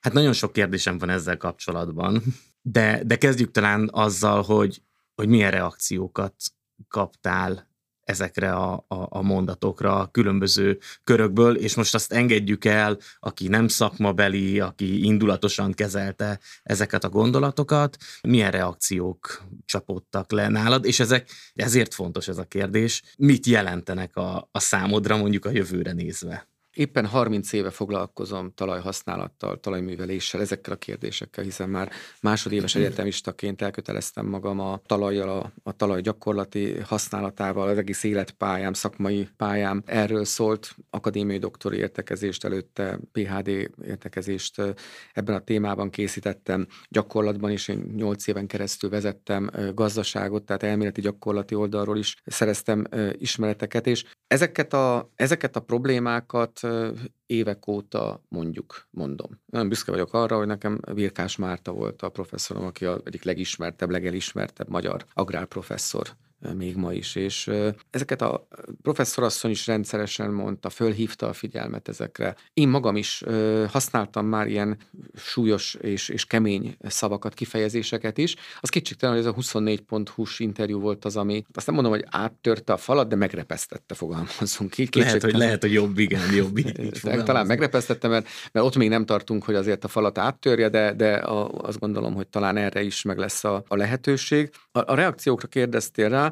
[0.00, 2.22] Hát nagyon sok kérdésem van ezzel kapcsolatban,
[2.68, 4.82] de, de kezdjük talán azzal, hogy,
[5.14, 6.34] hogy milyen reakciókat
[6.88, 7.68] kaptál
[8.02, 13.68] ezekre a, a, a mondatokra a különböző körökből, és most azt engedjük el, aki nem
[13.68, 21.94] szakmabeli, aki indulatosan kezelte ezeket a gondolatokat, milyen reakciók csapódtak le nálad, és ezek, ezért
[21.94, 26.48] fontos ez a kérdés, mit jelentenek a, a számodra mondjuk a jövőre nézve?
[26.76, 34.60] Éppen 30 éve foglalkozom talajhasználattal, talajműveléssel, ezekkel a kérdésekkel, hiszen már másodéves egyetemistaként elköteleztem magam
[34.60, 39.82] a talajjal, a, a talaj gyakorlati használatával, az egész életpályám, szakmai pályám.
[39.86, 43.48] Erről szólt, akadémiai doktori értekezést előtte, PHD
[43.86, 44.62] értekezést
[45.12, 51.54] ebben a témában készítettem, gyakorlatban is én 8 éven keresztül vezettem gazdaságot, tehát elméleti gyakorlati
[51.54, 52.84] oldalról is szereztem
[53.18, 56.65] ismereteket, és ezeket a, ezeket a problémákat
[57.26, 59.40] évek óta mondjuk, mondom.
[59.46, 63.90] Nagyon büszke vagyok arra, hogy nekem Virkás Márta volt a professzorom, aki a egyik legismertebb,
[63.90, 66.16] legelismertebb magyar agrárprofesszor
[66.54, 67.50] még ma is, és
[67.90, 68.48] ezeket a
[68.82, 72.36] professzorasszony is rendszeresen mondta, fölhívta a figyelmet ezekre.
[72.52, 73.22] Én magam is
[73.68, 74.76] használtam már ilyen
[75.14, 78.34] súlyos és, és kemény szavakat, kifejezéseket is.
[78.60, 81.92] Az kétségtelen, hogy ez a 24 pont hús interjú volt az, ami azt nem mondom,
[81.92, 84.96] hogy áttörte a falat, de megrepesztette, fogalmazunk így.
[84.96, 86.58] Lehet, hogy, lehet, hogy jobb, igen, jobb.
[86.58, 90.92] Így talán megrepesztette, mert, mert ott még nem tartunk, hogy azért a falat áttörje, de,
[90.92, 94.50] de a, azt gondolom, hogy talán erre is meg lesz a, a lehetőség.
[94.72, 96.25] A, a reakciókra kérdeztél rá,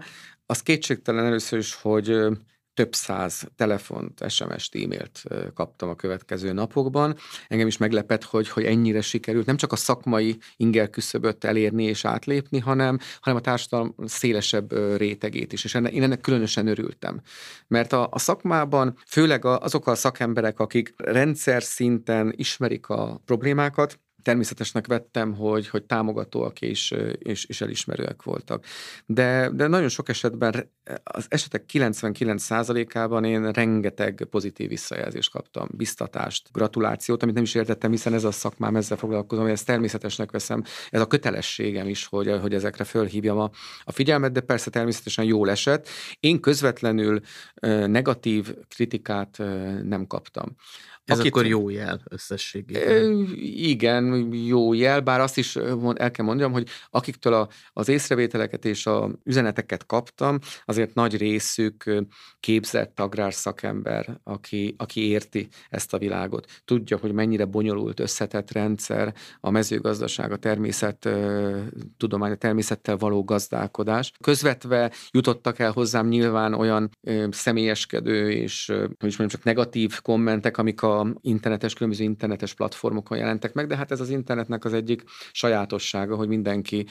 [0.47, 2.27] az kétségtelen először is, hogy
[2.75, 5.23] több száz telefont, SMS-t, e-mailt
[5.55, 7.17] kaptam a következő napokban.
[7.49, 12.05] Engem is meglepett, hogy, hogy ennyire sikerült nem csak a szakmai inger küszöböt elérni és
[12.05, 15.65] átlépni, hanem, hanem a társadalom szélesebb rétegét is.
[15.65, 17.21] És én ennek különösen örültem.
[17.67, 24.87] Mert a, a szakmában főleg azok a szakemberek, akik rendszer szinten ismerik a problémákat, természetesnek
[24.87, 28.65] vettem, hogy, hogy támogatóak és, és, és elismerőek voltak.
[29.07, 30.71] De, de nagyon sok esetben,
[31.03, 38.15] az esetek 99%-ában én rengeteg pozitív visszajelzést kaptam, biztatást, gratulációt, amit nem is értettem, hiszen
[38.15, 42.55] ez a szakmám, ezzel foglalkozom, hogy ezt természetesnek veszem, ez a kötelességem is, hogy, hogy
[42.55, 43.51] ezekre fölhívjam a,
[43.85, 45.89] a figyelmet, de persze természetesen jól esett.
[46.21, 47.21] Én közvetlenül
[47.87, 49.39] negatív kritikát
[49.83, 50.57] nem kaptam.
[51.05, 53.27] Ez Akit, akkor jó jel összességében.
[53.45, 55.57] Igen, jó jel, bár azt is
[55.95, 61.91] el kell mondjam, hogy akiktől a, az észrevételeket és a üzeneteket kaptam, azért nagy részük
[62.41, 66.63] képzett agrárszakember, aki, aki érti ezt a világot.
[66.65, 71.09] Tudja, hogy mennyire bonyolult, összetett rendszer a mezőgazdaság, a természet,
[71.97, 74.13] tudomány, a természettel való gazdálkodás.
[74.21, 76.91] Közvetve jutottak el hozzám nyilván olyan
[77.31, 83.53] személyeskedő és, hogy is mondjam, csak negatív kommentek, amik a internetes, különböző internetes platformokon jelentek
[83.53, 85.03] meg, de hát ez az internetnek az egyik
[85.33, 86.87] sajátossága, hogy mindenki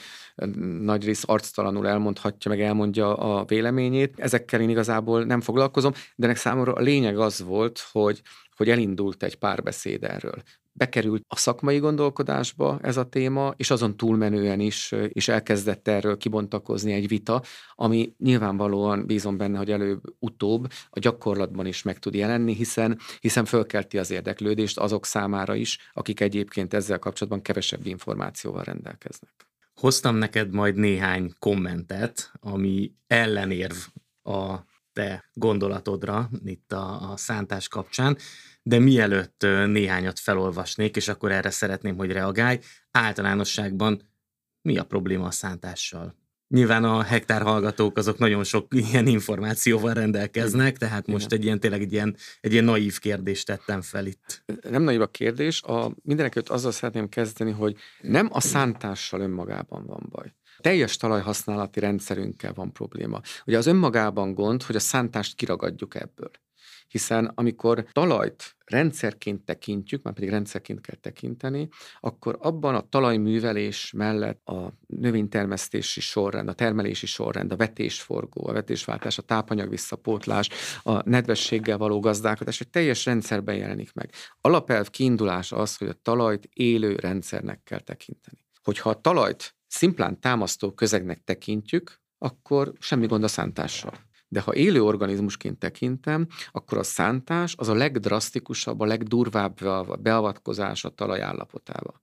[0.80, 4.14] nagy rész arctalanul elmondhatja, meg elmondja a véleményét.
[4.16, 8.22] Ezekkel én igazából nem foglalkozom, de ennek számomra a lényeg az volt, hogy
[8.56, 10.42] hogy elindult egy párbeszéd erről
[10.76, 16.92] bekerült a szakmai gondolkodásba ez a téma, és azon túlmenően is, és elkezdett erről kibontakozni
[16.92, 17.42] egy vita,
[17.74, 23.98] ami nyilvánvalóan bízom benne, hogy előbb-utóbb a gyakorlatban is meg tud jelenni, hiszen, hiszen fölkelti
[23.98, 29.32] az érdeklődést azok számára is, akik egyébként ezzel kapcsolatban kevesebb információval rendelkeznek.
[29.74, 33.76] Hoztam neked majd néhány kommentet, ami ellenérv
[34.22, 34.58] a
[34.94, 38.16] te gondolatodra itt a, a szántás kapcsán
[38.66, 42.58] de mielőtt néhányat felolvasnék, és akkor erre szeretném, hogy reagálj,
[42.90, 44.02] általánosságban
[44.62, 46.16] mi a probléma a szántással?
[46.48, 51.82] Nyilván a hektár hallgatók azok nagyon sok ilyen információval rendelkeznek, tehát most egy ilyen tényleg
[51.82, 54.44] egy ilyen, egy ilyen naív kérdést tettem fel itt.
[54.68, 60.06] Nem naív a kérdés, a, mindenekült azzal szeretném kezdeni, hogy nem a szántással önmagában van
[60.10, 60.34] baj.
[60.64, 63.20] Teljes talajhasználati rendszerünkkel van probléma.
[63.46, 66.30] Ugye az önmagában gond, hogy a szántást kiragadjuk ebből
[66.88, 71.68] hiszen amikor talajt rendszerként tekintjük, már pedig rendszerként kell tekinteni,
[72.00, 79.18] akkor abban a talajművelés mellett a növénytermesztési sorrend, a termelési sorrend, a vetésforgó, a vetésváltás,
[79.18, 80.48] a tápanyag visszapótlás,
[80.82, 84.10] a nedvességgel való gazdálkodás egy teljes rendszerben jelenik meg.
[84.40, 88.38] Alapelv kiindulás az, hogy a talajt élő rendszernek kell tekinteni.
[88.62, 93.92] Hogyha a talajt szimplán támasztó közegnek tekintjük, akkor semmi gond a szántással.
[94.28, 99.58] De ha élő organizmusként tekintem, akkor a szántás az a legdrasztikusabb, a legdurvább
[100.00, 102.02] beavatkozás a talaj állapotába.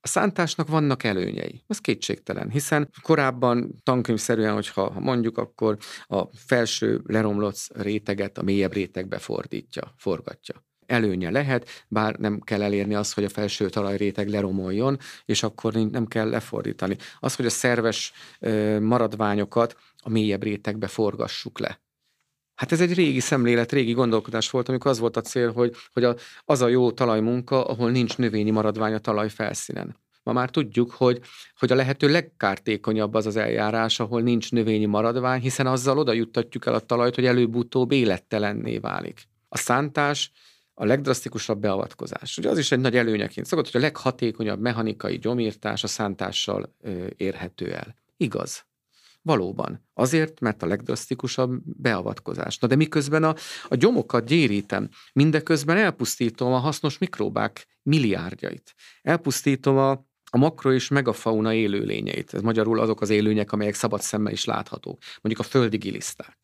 [0.00, 7.56] A szántásnak vannak előnyei, ez kétségtelen, hiszen korábban tankönyvszerűen, hogyha mondjuk, akkor a felső leromlott
[7.74, 13.28] réteget a mélyebb rétegbe fordítja, forgatja előnye lehet, bár nem kell elérni azt, hogy a
[13.28, 16.96] felső talajréteg leromoljon, és akkor nem kell lefordítani.
[17.20, 18.12] Az, hogy a szerves
[18.80, 21.82] maradványokat a mélyebb rétegbe forgassuk le.
[22.54, 26.04] Hát ez egy régi szemlélet, régi gondolkodás volt, amikor az volt a cél, hogy, hogy
[26.04, 29.96] a, az a jó talajmunka, ahol nincs növényi maradvány a talaj felszínen.
[30.22, 31.20] Ma már tudjuk, hogy,
[31.58, 36.66] hogy a lehető legkártékonyabb az az eljárás, ahol nincs növényi maradvány, hiszen azzal oda juttatjuk
[36.66, 39.28] el a talajt, hogy előbb-utóbb élettelenné válik.
[39.48, 40.32] A szántás
[40.74, 42.38] a legdrasztikusabb beavatkozás.
[42.38, 47.06] Ugye az is egy nagy előnyeként szokott, hogy a leghatékonyabb mechanikai gyomírtás a szántással ö,
[47.16, 47.96] érhető el.
[48.16, 48.64] Igaz.
[49.22, 49.88] Valóban.
[49.94, 52.58] Azért, mert a legdrasztikusabb beavatkozás.
[52.58, 53.34] Na de miközben a,
[53.68, 58.74] a gyomokat gyérítem, mindeközben elpusztítom a hasznos mikróbák milliárdjait.
[59.02, 59.90] Elpusztítom a,
[60.30, 62.34] a makro és megafauna élőlényeit.
[62.34, 64.98] Ez magyarul azok az élőnyek, amelyek szabad szemmel is láthatók.
[65.22, 66.43] Mondjuk a földi giliszták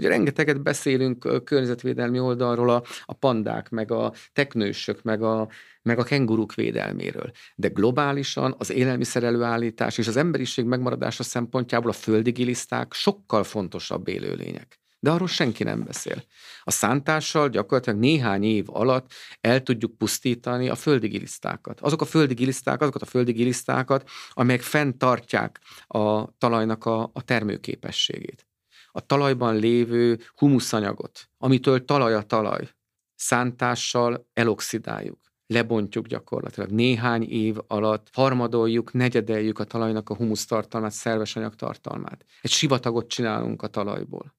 [0.00, 5.48] Ugye rengeteget beszélünk környezetvédelmi oldalról a, a pandák, meg a teknősök, meg a,
[5.82, 7.30] meg a kenguruk védelméről.
[7.54, 14.08] De globálisan az élelmiszer előállítás és az emberiség megmaradása szempontjából a földi giliszták sokkal fontosabb
[14.08, 16.24] élőlények de arról senki nem beszél.
[16.62, 21.80] A szántással gyakorlatilag néhány év alatt el tudjuk pusztítani a földi gilisztákat.
[21.80, 28.49] Azok a földi giliszták, azokat a földi gilisztákat, amelyek fenntartják a talajnak a, a termőképességét.
[28.92, 32.68] A talajban lévő humuszanyagot, amitől talaj a talaj,
[33.14, 36.70] szántással eloxidáljuk lebontjuk gyakorlatilag.
[36.70, 42.24] Néhány év alatt harmadoljuk, negyedeljük a talajnak a humusztartalmát, szerves anyagtartalmát.
[42.40, 44.34] Egy sivatagot csinálunk a talajból.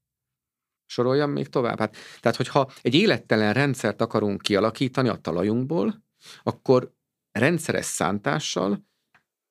[0.85, 1.79] Soroljam még tovább?
[1.79, 6.03] Hát, tehát, hogyha egy élettelen rendszert akarunk kialakítani a talajunkból,
[6.43, 6.93] akkor
[7.31, 8.89] rendszeres szántással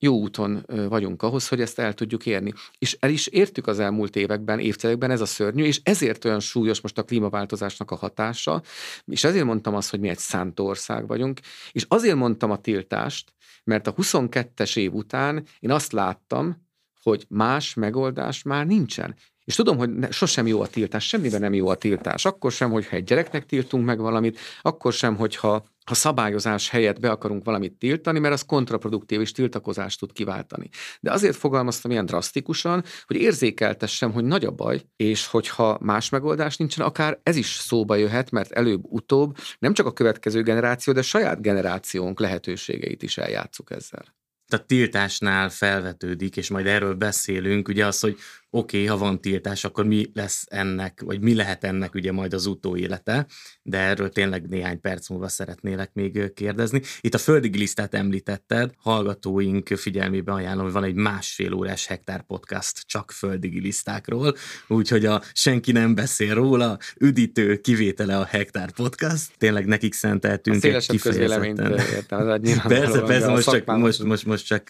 [0.03, 2.53] jó úton vagyunk ahhoz, hogy ezt el tudjuk érni.
[2.79, 6.81] És el is értük az elmúlt években, évtizedekben ez a szörnyű, és ezért olyan súlyos
[6.81, 8.63] most a klímaváltozásnak a hatása,
[9.05, 11.41] és ezért mondtam azt, hogy mi egy szántó ország vagyunk,
[11.73, 13.33] és azért mondtam a tiltást,
[13.65, 16.69] mert a 22-es év után én azt láttam,
[17.03, 19.17] hogy más megoldás már nincsen.
[19.45, 22.25] És tudom, hogy ne, sosem jó a tiltás, semmiben nem jó a tiltás.
[22.25, 27.11] Akkor sem, hogyha egy gyereknek tiltunk meg valamit, akkor sem, hogyha ha szabályozás helyett be
[27.11, 30.69] akarunk valamit tiltani, mert az kontraproduktív és tiltakozást tud kiváltani.
[31.01, 36.57] De azért fogalmaztam ilyen drasztikusan, hogy érzékeltessem, hogy nagy a baj, és hogyha más megoldás
[36.57, 41.43] nincsen, akár ez is szóba jöhet, mert előbb-utóbb nem csak a következő generáció, de saját
[41.43, 44.19] generációnk lehetőségeit is eljátszuk ezzel.
[44.51, 48.17] Tehát tiltásnál felvetődik, és majd erről beszélünk, ugye az, hogy
[48.51, 52.35] oké, okay, ha van tiltás, akkor mi lesz ennek, vagy mi lehet ennek ugye majd
[52.35, 53.27] az utóélete,
[53.63, 56.83] de erről tényleg néhány perc múlva szeretnélek még kérdezni.
[57.01, 62.81] Itt a földi glisztát említetted, hallgatóink figyelmébe ajánlom, hogy van egy másfél órás hektár podcast
[62.87, 64.35] csak földi glisztákról,
[64.69, 70.87] úgyhogy a senki nem beszél róla, üdítő kivétele a hektár podcast, tényleg nekik szenteltünk egy
[70.87, 71.79] kifejezetten.
[71.79, 74.67] Értem, persze, persze, most csak, most, most, most csak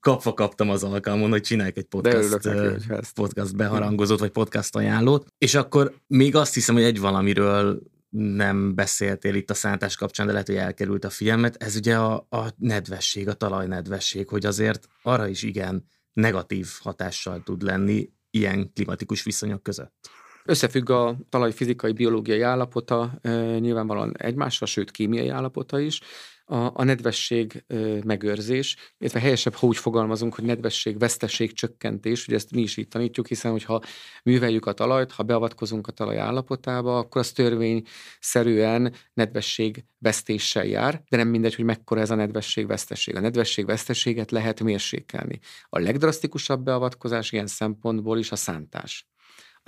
[0.00, 2.14] kapva kaptam az alkalmon, hogy csinálják egy podcast.
[2.42, 3.14] De örülök neki, podcast.
[3.14, 5.26] podcast beharangozott, vagy podcast ajánlót.
[5.38, 10.32] És akkor még azt hiszem, hogy egy valamiről nem beszéltél itt a szántás kapcsán, de
[10.32, 11.62] lehet, hogy elkerült a figyelmet.
[11.62, 17.62] Ez ugye a, a nedvesség, a talajnedvesség, hogy azért arra is igen negatív hatással tud
[17.62, 20.10] lenni ilyen klimatikus viszonyok között.
[20.44, 23.18] Összefügg a talaj fizikai, biológiai állapota,
[23.58, 26.00] nyilvánvalóan egymással, sőt kémiai állapota is
[26.48, 32.36] a, a nedvesség ö, megőrzés, illetve helyesebb, ha úgy fogalmazunk, hogy nedvesség, veszteség csökkentés, ugye
[32.36, 33.80] ezt mi is így tanítjuk, hiszen hogyha
[34.22, 41.16] műveljük a talajt, ha beavatkozunk a talaj állapotába, akkor az törvényszerűen nedvesség vesztéssel jár, de
[41.16, 43.16] nem mindegy, hogy mekkora ez a nedvesség veszteség.
[43.16, 45.38] A nedvesség veszteséget lehet mérsékelni.
[45.68, 49.08] A legdrasztikusabb beavatkozás ilyen szempontból is a szántás.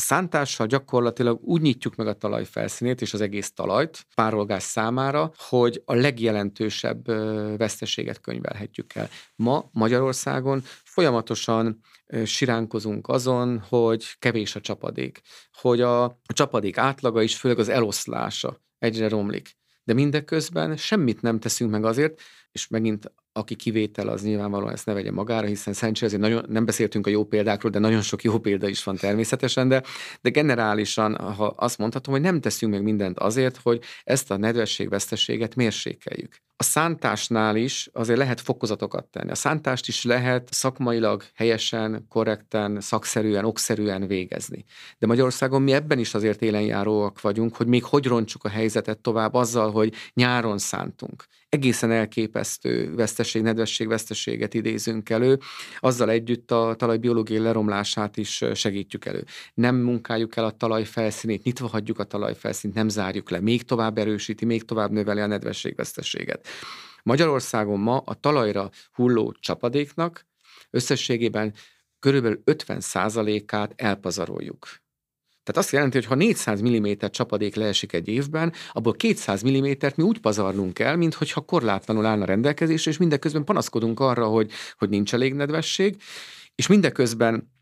[0.02, 5.82] Szántással gyakorlatilag úgy nyitjuk meg a talaj felszínét és az egész talajt párolgás számára, hogy
[5.84, 7.06] a legjelentősebb
[7.58, 9.08] veszteséget könyvelhetjük el.
[9.36, 11.80] Ma Magyarországon folyamatosan
[12.24, 15.20] siránkozunk azon, hogy kevés a csapadék,
[15.52, 19.56] hogy a csapadék átlaga is, főleg az eloszlása egyre romlik.
[19.84, 22.20] De mindeközben semmit nem teszünk meg azért,
[22.52, 26.64] és megint aki kivétel, az nyilvánvalóan ezt ne vegye magára, hiszen Szentse azért nagyon, nem
[26.64, 29.82] beszéltünk a jó példákról, de nagyon sok jó példa is van természetesen, de,
[30.20, 35.54] de generálisan, ha azt mondhatom, hogy nem teszünk meg mindent azért, hogy ezt a nedvességveszteséget
[35.54, 36.46] mérsékeljük.
[36.60, 39.30] A szántásnál is azért lehet fokozatokat tenni.
[39.30, 44.64] A szántást is lehet szakmailag helyesen, korrekten, szakszerűen, okszerűen végezni.
[44.98, 49.34] De Magyarországon mi ebben is azért élenjáróak vagyunk, hogy még hogy roncsuk a helyzetet tovább
[49.34, 51.24] azzal, hogy nyáron szántunk.
[51.48, 55.38] Egészen elképesztő veszteség, nedvesség veszteséget idézünk elő,
[55.78, 59.24] azzal együtt a talaj biológiai leromlását is segítjük elő.
[59.54, 63.62] Nem munkáljuk el a talaj felszínét, nyitva hagyjuk a talaj felszínt, nem zárjuk le, még
[63.62, 66.48] tovább erősíti, még tovább növeli a nedvességveszteséget.
[67.02, 70.26] Magyarországon ma a talajra hulló csapadéknak
[70.70, 71.54] összességében
[71.98, 74.66] körülbelül 50%-át elpazaroljuk.
[75.48, 80.02] Tehát azt jelenti, hogy ha 400 mm csapadék leesik egy évben, abból 200 mm-t mi
[80.02, 85.34] úgy pazarlunk kell, mintha korlátlanul állna rendelkezésre, és mindeközben panaszkodunk arra, hogy, hogy nincs elég
[85.34, 85.96] nedvesség,
[86.54, 87.52] és mindeközben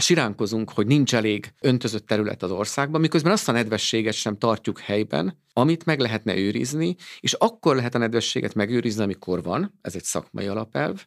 [0.00, 5.42] siránkozunk, hogy nincs elég öntözött terület az országban, miközben azt a nedvességet sem tartjuk helyben,
[5.52, 10.46] amit meg lehetne őrizni, és akkor lehet a nedvességet megőrizni, amikor van, ez egy szakmai
[10.46, 11.04] alapelv,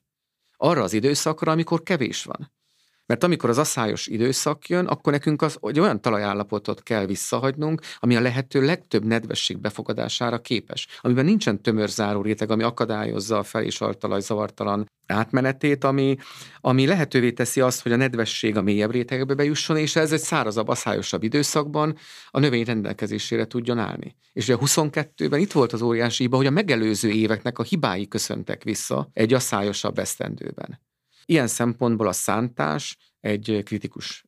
[0.58, 2.52] arra az időszakra, amikor kevés van.
[3.10, 8.16] Mert amikor az asszályos időszak jön, akkor nekünk az, hogy olyan talajállapotot kell visszahagynunk, ami
[8.16, 13.82] a lehető legtöbb nedvesség befogadására képes, amiben nincsen tömörzáró réteg, ami akadályozza a fel- és
[13.82, 16.18] altalaj zavartalan átmenetét, ami,
[16.62, 20.68] ami lehetővé teszi azt, hogy a nedvesség a mélyebb rétegbe bejusson, és ez egy szárazabb,
[20.68, 21.98] aszályosabb időszakban
[22.30, 24.16] a növény rendelkezésére tudjon állni.
[24.34, 28.08] És ugye a 22-ben itt volt az óriási hiba, hogy a megelőző éveknek a hibái
[28.08, 30.80] köszöntek vissza egy aszályosabb esztendőben.
[31.30, 34.24] Ilyen szempontból a szántás egy kritikus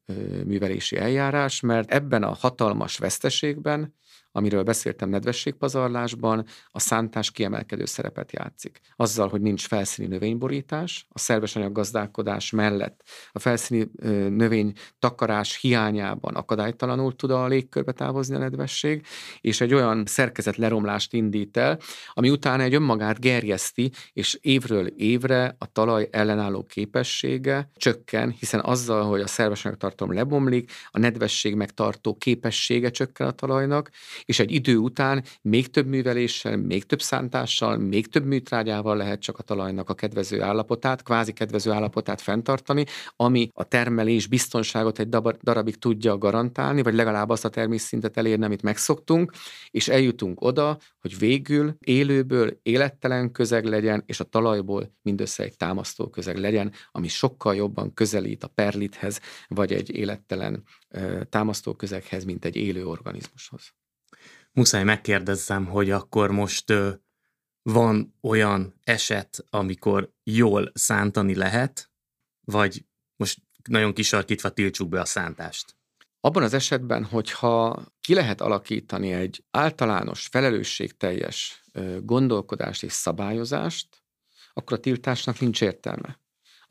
[0.46, 3.96] művelési eljárás, mert ebben a hatalmas veszteségben
[4.32, 8.80] amiről beszéltem nedvességpazarlásban, a szántás kiemelkedő szerepet játszik.
[8.96, 13.92] Azzal, hogy nincs felszíni növényborítás, a szerves anyaggazdálkodás mellett a felszíni
[14.30, 19.06] növény takarás hiányában akadálytalanul tud a légkörbe távozni a nedvesség,
[19.42, 21.80] és egy olyan szerkezet leromlást indít el,
[22.14, 29.04] ami utána egy önmagát gerjeszti, és évről évre a talaj ellenálló képessége csökken, hiszen azzal,
[29.04, 33.90] hogy a szerves anyagtartalom lebomlik, a nedvesség megtartó képessége csökken a talajnak,
[34.26, 39.38] és egy idő után még több műveléssel, még több szántással, még több műtrágyával lehet csak
[39.38, 45.10] a talajnak a kedvező állapotát, kvázi kedvező állapotát fenntartani, ami a termelés biztonságot egy
[45.42, 49.32] darabig tudja garantálni, vagy legalább azt a termésszintet elérni, amit megszoktunk,
[49.72, 56.10] és eljutunk oda, hogy végül élőből élettelen közeg legyen, és a talajból mindössze egy támasztó
[56.10, 60.64] közeg legyen, ami sokkal jobban közelít a perlithez, vagy egy élettelen
[61.30, 63.74] támasztó közeghez, mint egy élő organizmushoz
[64.52, 66.74] muszáj megkérdezzem, hogy akkor most
[67.62, 71.92] van olyan eset, amikor jól szántani lehet,
[72.42, 72.86] vagy
[73.16, 75.76] most nagyon kisarkítva tiltsuk be a szántást?
[76.20, 81.64] Abban az esetben, hogyha ki lehet alakítani egy általános, felelősségteljes
[82.00, 84.04] gondolkodást és szabályozást,
[84.54, 86.20] akkor a tiltásnak nincs értelme.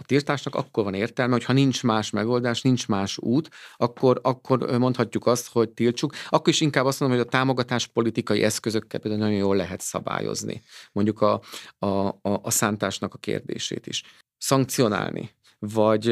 [0.01, 4.78] A tiltásnak akkor van értelme, hogy ha nincs más megoldás, nincs más út, akkor, akkor
[4.78, 6.14] mondhatjuk azt, hogy tiltsuk.
[6.28, 10.62] Akkor is inkább azt mondom, hogy a támogatás politikai eszközökkel például nagyon jól lehet szabályozni.
[10.92, 11.40] Mondjuk a,
[11.78, 14.03] a, a, a szántásnak a kérdését is.
[14.38, 16.07] Szankcionálni vagy,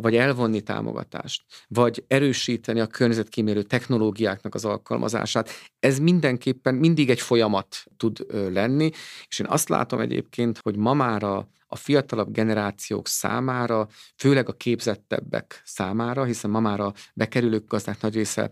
[0.00, 5.50] vagy elvonni támogatást, vagy erősíteni a környezetkímélő technológiáknak az alkalmazását.
[5.78, 8.90] Ez mindenképpen mindig egy folyamat tud lenni,
[9.28, 14.52] és én azt látom egyébként, hogy ma már a, a fiatalabb generációk számára, főleg a
[14.52, 18.50] képzettebbek számára, hiszen ma már a bekerülők gazdák nagy része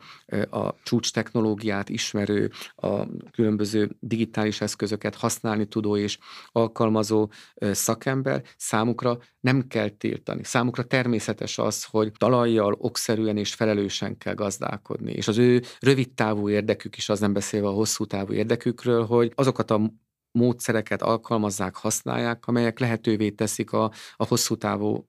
[0.51, 6.19] a csúcs technológiát ismerő, a különböző digitális eszközöket használni tudó és
[6.53, 7.31] alkalmazó
[7.73, 10.45] szakember, számukra nem kell tiltani.
[10.45, 15.13] Számukra természetes az, hogy talajjal, okszerűen és felelősen kell gazdálkodni.
[15.13, 19.33] És az ő rövid távú érdekük is, az nem beszélve a hosszú távú érdekükről, hogy
[19.35, 19.93] azokat a
[20.33, 25.09] módszereket alkalmazzák, használják, amelyek lehetővé teszik a, a hosszú távú,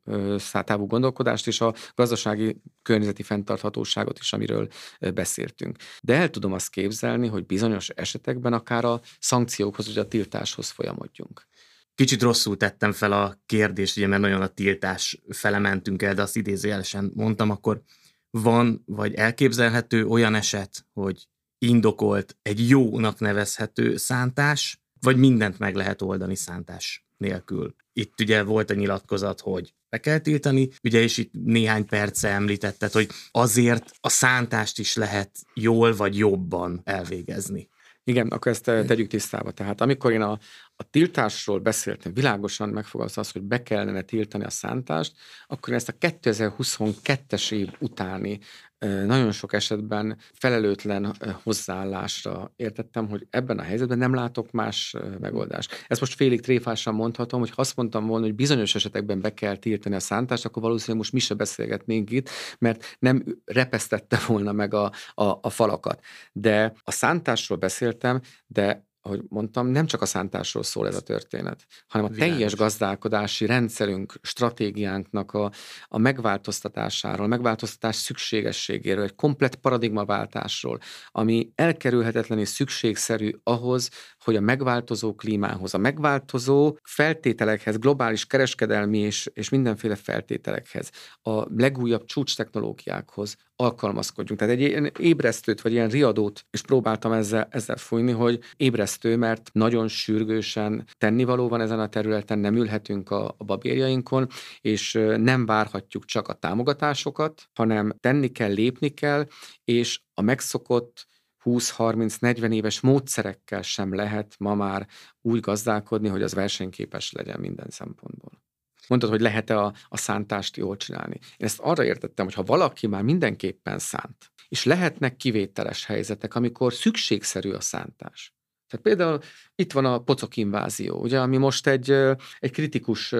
[0.49, 4.67] távú gondolkodást és a gazdasági környezeti fenntarthatóságot is, amiről
[5.13, 5.77] beszéltünk.
[6.01, 11.47] De el tudom azt képzelni, hogy bizonyos esetekben akár a szankciókhoz, vagy a tiltáshoz folyamodjunk.
[11.95, 16.21] Kicsit rosszul tettem fel a kérdést, ugye, mert nagyon a tiltás fele mentünk el, de
[16.21, 17.81] azt idézőjelesen mondtam, akkor
[18.29, 26.01] van, vagy elképzelhető olyan eset, hogy indokolt egy jónak nevezhető szántás, vagy mindent meg lehet
[26.01, 27.75] oldani szántás nélkül.
[27.93, 32.91] Itt ugye volt a nyilatkozat, hogy be kell tiltani, ugye és itt néhány perce említetted,
[32.91, 37.69] hogy azért a szántást is lehet jól vagy jobban elvégezni.
[38.03, 39.51] Igen, akkor ezt eh, tegyük tisztába.
[39.51, 40.39] Tehát amikor én a,
[40.83, 45.13] a tiltásról beszéltem, világosan megfogalmazta azt, hogy be kellene tiltani a szántást,
[45.47, 48.39] akkor ezt a 2022-es év utáni
[48.87, 55.85] nagyon sok esetben felelőtlen hozzáállásra értettem, hogy ebben a helyzetben nem látok más megoldást.
[55.87, 59.55] Ezt most félig tréfásan mondhatom, hogy ha azt mondtam volna, hogy bizonyos esetekben be kell
[59.55, 62.29] tiltani a szántást, akkor valószínűleg most mi se beszélgetnénk itt,
[62.59, 66.03] mert nem repesztette volna meg a, a, a falakat.
[66.31, 71.65] De a szántásról beszéltem, de ahogy mondtam, nem csak a szántásról szól ez a történet,
[71.87, 72.35] hanem a Világos.
[72.35, 75.51] teljes gazdálkodási rendszerünk, stratégiánknak a,
[75.87, 80.79] a megváltoztatásáról, megváltoztatás szükségességéről, egy komplet paradigmaváltásról,
[81.11, 83.89] ami elkerülhetetlen és szükségszerű ahhoz,
[84.23, 92.05] hogy a megváltozó klímához, a megváltozó feltételekhez, globális kereskedelmi és, és mindenféle feltételekhez, a legújabb
[92.05, 94.39] csúcs technológiákhoz alkalmazkodjunk.
[94.39, 99.49] Tehát egy ilyen ébresztőt, vagy ilyen riadót is próbáltam ezzel, ezzel fújni, hogy ébresztő, mert
[99.53, 104.27] nagyon sürgősen tennivaló van ezen a területen, nem ülhetünk a, a babérjainkon,
[104.61, 109.27] és nem várhatjuk csak a támogatásokat, hanem tenni kell, lépni kell,
[109.63, 111.07] és a megszokott
[111.43, 114.87] 20-30-40 éves módszerekkel sem lehet ma már
[115.21, 118.41] úgy gazdálkodni, hogy az versenyképes legyen minden szempontból.
[118.87, 121.19] Mondtad, hogy lehet-e a, a szántást jól csinálni.
[121.21, 126.73] Én ezt arra értettem, hogy ha valaki már mindenképpen szánt, és lehetnek kivételes helyzetek, amikor
[126.73, 128.35] szükségszerű a szántás.
[128.67, 129.19] Tehát például
[129.55, 131.91] itt van a pocok invázió, ugye, ami most egy,
[132.39, 133.13] egy kritikus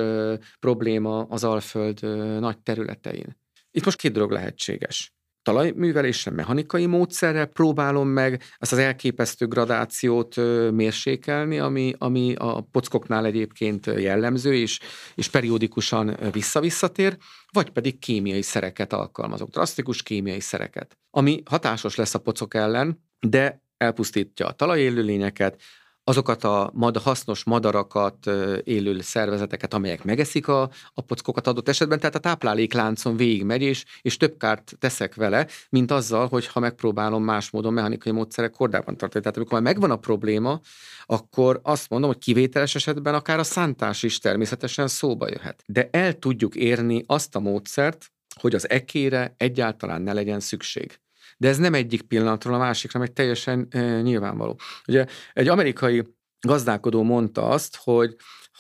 [0.60, 2.02] probléma az Alföld
[2.40, 3.38] nagy területein.
[3.72, 5.14] Itt most két dolog lehetséges
[5.44, 10.36] talajművelésre, mechanikai módszerrel próbálom meg ezt az elképesztő gradációt
[10.72, 14.80] mérsékelni, ami, ami a pockoknál egyébként jellemző, és,
[15.16, 17.18] és periódikusan vissza-visszatér,
[17.52, 23.62] vagy pedig kémiai szereket alkalmazok, drasztikus kémiai szereket, ami hatásos lesz a pocok ellen, de
[23.78, 25.62] elpusztítja a talajélőlényeket,
[26.04, 28.30] azokat a mad, hasznos madarakat,
[28.64, 34.18] élő szervezeteket, amelyek megeszik a, a pockokat adott esetben, tehát a táplálékláncon végigmegy, és, és
[34.18, 39.24] több kárt teszek vele, mint azzal, hogy ha megpróbálom más módon mechanikai módszerek kordában tartani.
[39.24, 40.60] Tehát amikor már megvan a probléma,
[41.06, 45.64] akkor azt mondom, hogy kivételes esetben akár a szántás is természetesen szóba jöhet.
[45.66, 51.02] De el tudjuk érni azt a módszert, hogy az ekére egyáltalán ne legyen szükség
[51.44, 54.60] de ez nem egyik pillanatról a másikra, meg teljesen e, nyilvánvaló.
[54.88, 56.04] Ugye egy amerikai
[56.40, 58.16] gazdálkodó mondta azt, hogy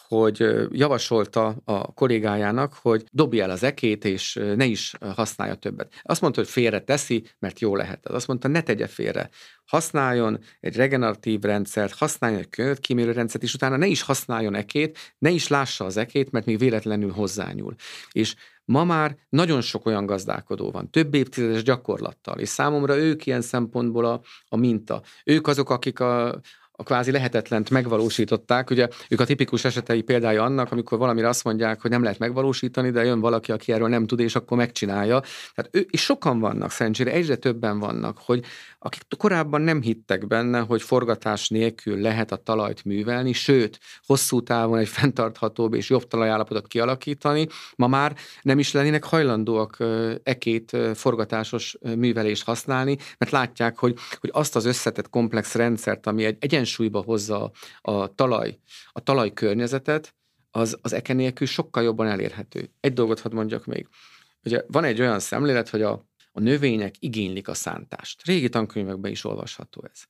[0.07, 5.93] hogy javasolta a kollégájának, hogy dobja el az ekét, és ne is használja többet.
[6.01, 8.07] Azt mondta, hogy félre teszi, mert jó lehet.
[8.07, 9.29] Azt mondta, ne tegye félre.
[9.65, 15.29] Használjon egy regeneratív rendszert, használjon egy könyvkímélő rendszert, és utána ne is használjon ekét, ne
[15.29, 17.75] is lássa az ekét, mert még véletlenül hozzányúl.
[18.11, 23.41] És Ma már nagyon sok olyan gazdálkodó van, több évtizedes gyakorlattal, és számomra ők ilyen
[23.41, 25.01] szempontból a, a minta.
[25.23, 26.39] Ők azok, akik a,
[26.75, 28.69] a kvázi lehetetlent megvalósították.
[28.69, 32.91] Ugye ők a tipikus esetei példája annak, amikor valamire azt mondják, hogy nem lehet megvalósítani,
[32.91, 35.19] de jön valaki, aki erről nem tud, és akkor megcsinálja.
[35.55, 38.43] Tehát ő, és sokan vannak, szerencsére egyre többen vannak, hogy
[38.79, 44.77] akik korábban nem hittek benne, hogy forgatás nélkül lehet a talajt művelni, sőt, hosszú távon
[44.77, 49.77] egy fenntarthatóbb és jobb talajállapotot kialakítani, ma már nem is lennének hajlandóak
[50.23, 56.37] ekét forgatásos művelést használni, mert látják, hogy, hogy azt az összetett komplex rendszert, ami egy
[56.73, 57.51] egyensúlyba hozza
[57.81, 58.59] a, talaj,
[58.91, 60.15] a talaj környezetet,
[60.51, 62.69] az, az eke nélkül sokkal jobban elérhető.
[62.79, 63.87] Egy dolgot hadd mondjak még.
[64.45, 68.25] Ugye van egy olyan szemlélet, hogy a, a növények igénylik a szántást.
[68.25, 70.03] Régi tankönyvekben is olvasható ez.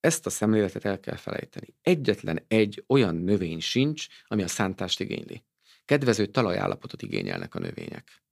[0.00, 1.74] Ezt a szemléletet el kell felejteni.
[1.82, 5.44] Egyetlen egy olyan növény sincs, ami a szántást igényli.
[5.84, 8.22] Kedvező talajállapotot igényelnek a növények.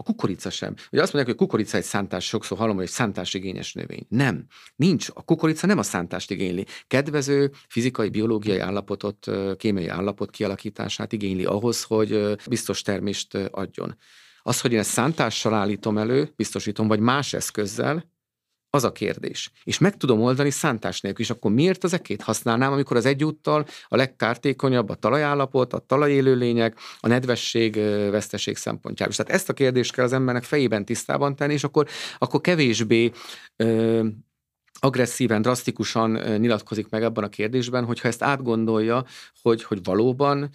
[0.00, 0.74] A kukorica sem.
[0.92, 4.06] Ugye azt mondják, hogy kukorica egy szántás, sokszor hallom, hogy egy szántásigényes növény.
[4.08, 4.46] Nem.
[4.76, 5.08] Nincs.
[5.14, 6.66] A kukorica nem a szántást igényli.
[6.86, 9.26] Kedvező fizikai, biológiai állapotot,
[9.56, 13.96] kémiai állapot kialakítását igényli ahhoz, hogy biztos termést adjon.
[14.42, 18.04] Az, hogy én ezt szántással állítom elő, biztosítom, vagy más eszközzel,
[18.70, 19.50] az a kérdés.
[19.64, 23.66] És meg tudom oldani szántás nélkül is, akkor miért az ekét használnám, amikor az egyúttal
[23.88, 27.74] a legkártékonyabb a talajállapot, a talajélőlények, a nedvesség,
[28.10, 29.14] veszteség szempontjából.
[29.14, 31.88] Tehát ezt a kérdést kell az embernek fejében tisztában tenni, és akkor,
[32.18, 33.10] akkor kevésbé
[33.56, 34.06] ö,
[34.80, 39.04] agresszíven, drasztikusan nyilatkozik meg ebben a kérdésben, hogyha ezt átgondolja,
[39.42, 40.50] hogy, hogy valóban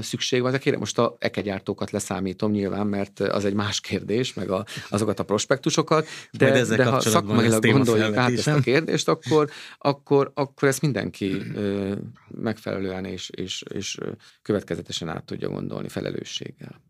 [0.00, 0.78] szükség van ezekére.
[0.78, 6.06] Most a ekegyártókat leszámítom nyilván, mert az egy más kérdés, meg a, azokat a prospektusokat,
[6.30, 11.36] de, de ha szakmailag gondoljuk át ezt a kérdést, akkor, akkor, akkor ezt mindenki
[12.28, 13.98] megfelelően és, és, és
[14.42, 16.80] következetesen át tudja gondolni felelősséggel.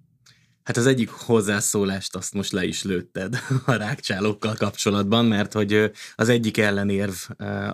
[0.69, 6.29] Hát az egyik hozzászólást azt most le is lőtted a rákcsálókkal kapcsolatban, mert hogy az
[6.29, 7.15] egyik ellenérv,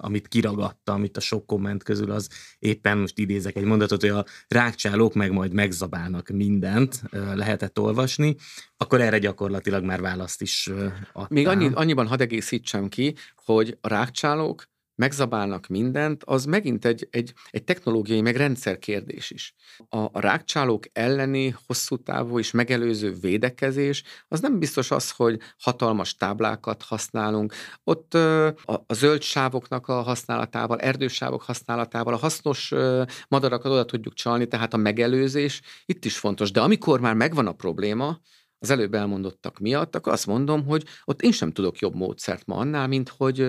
[0.00, 2.28] amit kiragadtam itt a sok komment közül, az
[2.58, 8.36] éppen most idézek egy mondatot, hogy a rákcsálók meg majd megzabálnak mindent, lehetett olvasni,
[8.76, 10.70] akkor erre gyakorlatilag már választ is
[11.12, 11.26] adtál.
[11.30, 14.64] Még annyi, annyiban hadd egészítsem ki, hogy a rákcsálók
[14.94, 19.54] megzabálnak mindent, az megint egy, egy, egy technológiai, meg rendszer kérdés is.
[19.88, 26.14] A, a rákcsálók elleni hosszú távú és megelőző védekezés, az nem biztos az, hogy hatalmas
[26.14, 27.54] táblákat használunk.
[27.84, 33.84] Ott ö, a, a zöld sávoknak a használatával, erdősávok használatával, a hasznos ö, madarakat oda
[33.84, 36.50] tudjuk csalni, tehát a megelőzés itt is fontos.
[36.50, 38.20] De amikor már megvan a probléma,
[38.64, 42.56] az előbb elmondottak miatt, akkor azt mondom, hogy ott én sem tudok jobb módszert ma
[42.56, 43.46] annál, mint hogy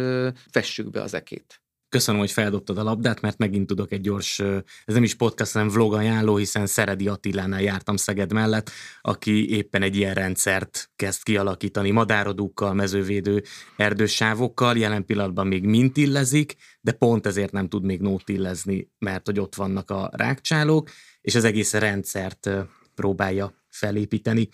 [0.52, 1.60] fessük be az ekét.
[1.90, 5.68] Köszönöm, hogy feldobtad a labdát, mert megint tudok egy gyors, ez nem is podcast, hanem
[5.70, 11.92] vlog ajánló, hiszen Szeredi Attilánál jártam Szeged mellett, aki éppen egy ilyen rendszert kezd kialakítani
[11.92, 13.44] madárodúkkal, mezővédő
[13.76, 19.26] erdősávokkal, jelen pillanatban még mint illezik, de pont ezért nem tud még nót illezni, mert
[19.26, 20.90] hogy ott vannak a rákcsálók,
[21.22, 22.50] és az egész rendszert
[22.96, 24.50] próbálja felépíteni.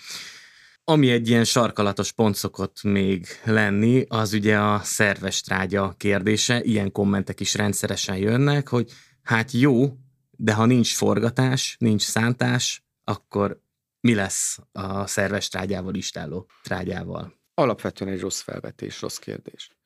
[0.83, 6.61] Ami egy ilyen sarkalatos pont szokott még lenni, az ugye a szerves trágya kérdése.
[6.63, 8.91] Ilyen kommentek is rendszeresen jönnek, hogy
[9.23, 9.97] hát jó,
[10.31, 13.61] de ha nincs forgatás, nincs szántás, akkor
[13.99, 17.33] mi lesz a szerves trágyával, istáló trágyával?
[17.53, 19.80] Alapvetően egy rossz felvetés, rossz kérdés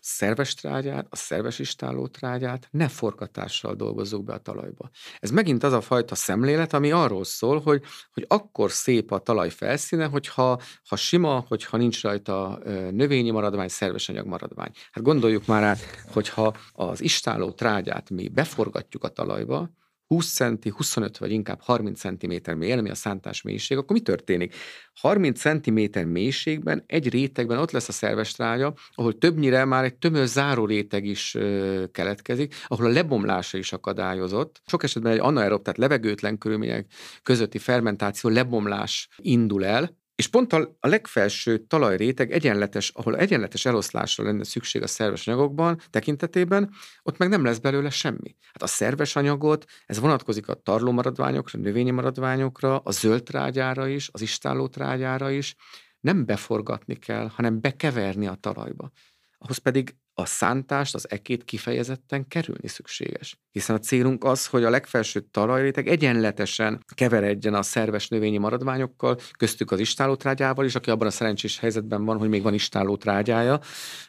[0.00, 4.90] szerves trágyát, a szerves istáló trágyát ne forgatással dolgozzuk be a talajba.
[5.18, 7.82] Ez megint az a fajta szemlélet, ami arról szól, hogy,
[8.12, 12.58] hogy akkor szép a talaj felszíne, hogyha ha sima, hogyha nincs rajta
[12.90, 14.70] növényi maradvány, szerves anyag maradvány.
[14.90, 15.78] Hát gondoljuk már át,
[16.12, 19.70] hogyha az istáló trágyát mi beforgatjuk a talajba,
[20.14, 24.54] 20 centi, 25 vagy inkább 30 cm mély, ami a szántás mélység, akkor mi történik?
[24.94, 30.26] 30 cm mélységben, egy rétegben ott lesz a szerves trágya, ahol többnyire már egy tömör
[30.26, 34.62] záró réteg is ö, keletkezik, ahol a lebomlása is akadályozott.
[34.66, 36.86] Sok esetben egy anaerob, tehát levegőtlen körülmények
[37.22, 44.24] közötti fermentáció, lebomlás indul el, és pont a, a legfelső talajréteg egyenletes, ahol egyenletes eloszlásra
[44.24, 46.70] lenne szükség a szerves anyagokban tekintetében,
[47.02, 48.36] ott meg nem lesz belőle semmi.
[48.52, 54.20] Hát a szerves anyagot, ez vonatkozik a tarlómaradványokra, növényi maradványokra, a zöld trágyára is, az
[54.20, 55.54] istáló trágyára is,
[56.00, 58.90] nem beforgatni kell, hanem bekeverni a talajba.
[59.38, 63.38] Ahhoz pedig a szántást, az ekét kifejezetten kerülni szükséges.
[63.50, 69.70] Hiszen a célunk az, hogy a legfelső talajréteg egyenletesen keveredjen a szerves növényi maradványokkal, köztük
[69.70, 73.60] az istálótrágyával is, aki abban a szerencsés helyzetben van, hogy még van istálótrágyája,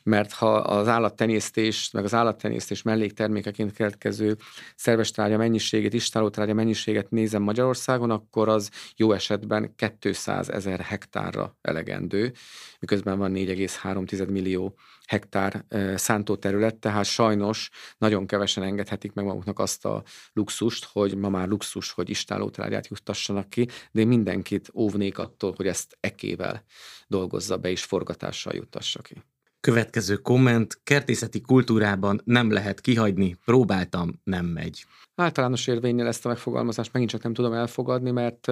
[0.03, 4.37] mert ha az állattenyésztés, meg az állattenyésztés melléktermékeként keletkező
[4.75, 12.33] szerves trágya mennyiségét, istálótrágya mennyiséget nézem Magyarországon, akkor az jó esetben 200 ezer hektárra elegendő,
[12.79, 14.75] miközben van 4,3 millió
[15.11, 20.03] hektár szántóterület, tehát sajnos nagyon kevesen engedhetik meg maguknak azt a
[20.33, 25.97] luxust, hogy ma már luxus, hogy istálótrágyát juttassanak ki, de mindenkit óvnék attól, hogy ezt
[25.99, 26.63] ekével
[27.07, 29.23] dolgozza be és forgatással juttassa ki.
[29.61, 34.85] Következő komment, kertészeti kultúrában nem lehet kihagyni, próbáltam, nem megy.
[35.15, 38.47] Általános érvényel ezt a megfogalmazást megint csak nem tudom elfogadni, mert,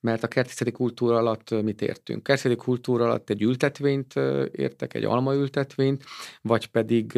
[0.00, 2.22] mert a kertészeti kultúra alatt mit értünk?
[2.22, 4.14] Kertészeti kultúra alatt egy ültetvényt
[4.52, 6.04] értek, egy almaültetvényt,
[6.42, 7.12] vagy pedig,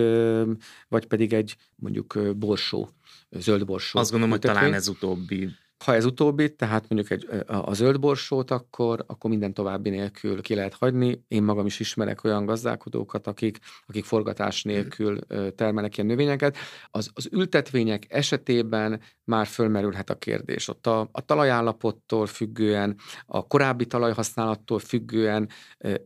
[0.89, 2.89] vagy pedig egy mondjuk borsó,
[3.31, 3.99] zöld borsó.
[3.99, 4.61] Azt gondolom, ültetvény.
[4.61, 5.51] hogy talán ez utóbbi
[5.85, 10.41] ha ez utóbbi, tehát mondjuk egy, a, a zöld borsót, akkor, akkor minden további nélkül
[10.41, 11.25] ki lehet hagyni.
[11.29, 15.19] Én magam is ismerek olyan gazdálkodókat, akik, akik forgatás nélkül
[15.55, 16.57] termelnek ilyen növényeket.
[16.91, 20.69] Az, az ültetvények esetében már fölmerülhet a kérdés.
[20.69, 25.49] Ott a, a talajállapottól függően, a korábbi talajhasználattól függően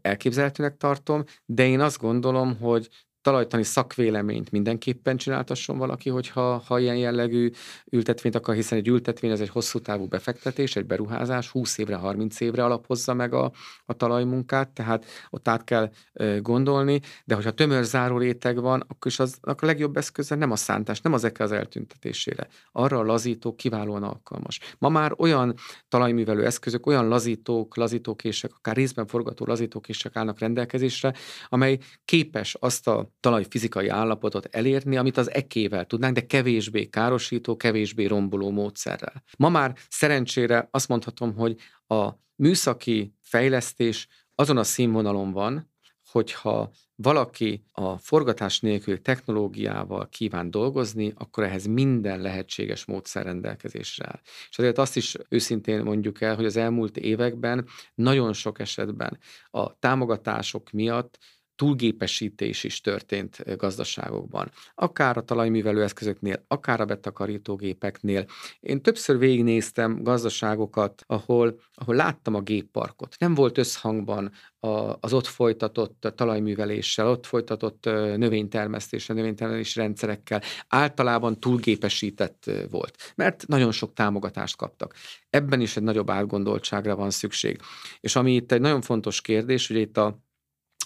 [0.00, 2.88] elképzelhetőnek tartom, de én azt gondolom, hogy
[3.26, 7.50] talajtani szakvéleményt mindenképpen csináltasson valaki, hogyha ha ilyen jellegű
[7.90, 12.40] ültetvényt akar, hiszen egy ültetvény az egy hosszú távú befektetés, egy beruházás, 20 évre, 30
[12.40, 13.52] évre alapozza meg a,
[13.84, 19.10] a talajmunkát, tehát ott át kell e, gondolni, de hogyha tömör záró réteg van, akkor
[19.10, 22.46] is az akkor a legjobb eszköze nem a szántás, nem az az eltüntetésére.
[22.72, 24.60] Arra a lazító kiválóan alkalmas.
[24.78, 25.54] Ma már olyan
[25.88, 31.14] talajművelő eszközök, olyan lazítók, lazítókések, akár részben forgató lazítókések állnak rendelkezésre,
[31.48, 37.56] amely képes azt a talaj fizikai állapotot elérni, amit az ekével tudnánk, de kevésbé károsító,
[37.56, 39.22] kevésbé romboló módszerrel.
[39.38, 41.56] Ma már szerencsére azt mondhatom, hogy
[41.86, 45.70] a műszaki fejlesztés azon a színvonalon van,
[46.10, 54.20] hogyha valaki a forgatás nélkül technológiával kíván dolgozni, akkor ehhez minden lehetséges módszer rendelkezésre áll.
[54.50, 59.18] És azért azt is őszintén mondjuk el, hogy az elmúlt években nagyon sok esetben
[59.50, 61.18] a támogatások miatt
[61.56, 64.50] túlgépesítés is történt gazdaságokban.
[64.74, 68.26] Akár a talajművelő eszközöknél, akár a betakarítógépeknél.
[68.60, 73.14] Én többször végignéztem gazdaságokat, ahol, ahol láttam a gépparkot.
[73.18, 77.84] Nem volt összhangban a, az ott folytatott talajműveléssel, ott folytatott
[78.16, 80.42] növénytermesztéssel, növénytermelési rendszerekkel.
[80.68, 84.94] Általában túlgépesített volt, mert nagyon sok támogatást kaptak.
[85.30, 87.60] Ebben is egy nagyobb átgondoltságra van szükség.
[88.00, 90.24] És ami itt egy nagyon fontos kérdés, hogy itt a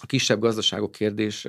[0.01, 1.47] a kisebb gazdaságok kérdés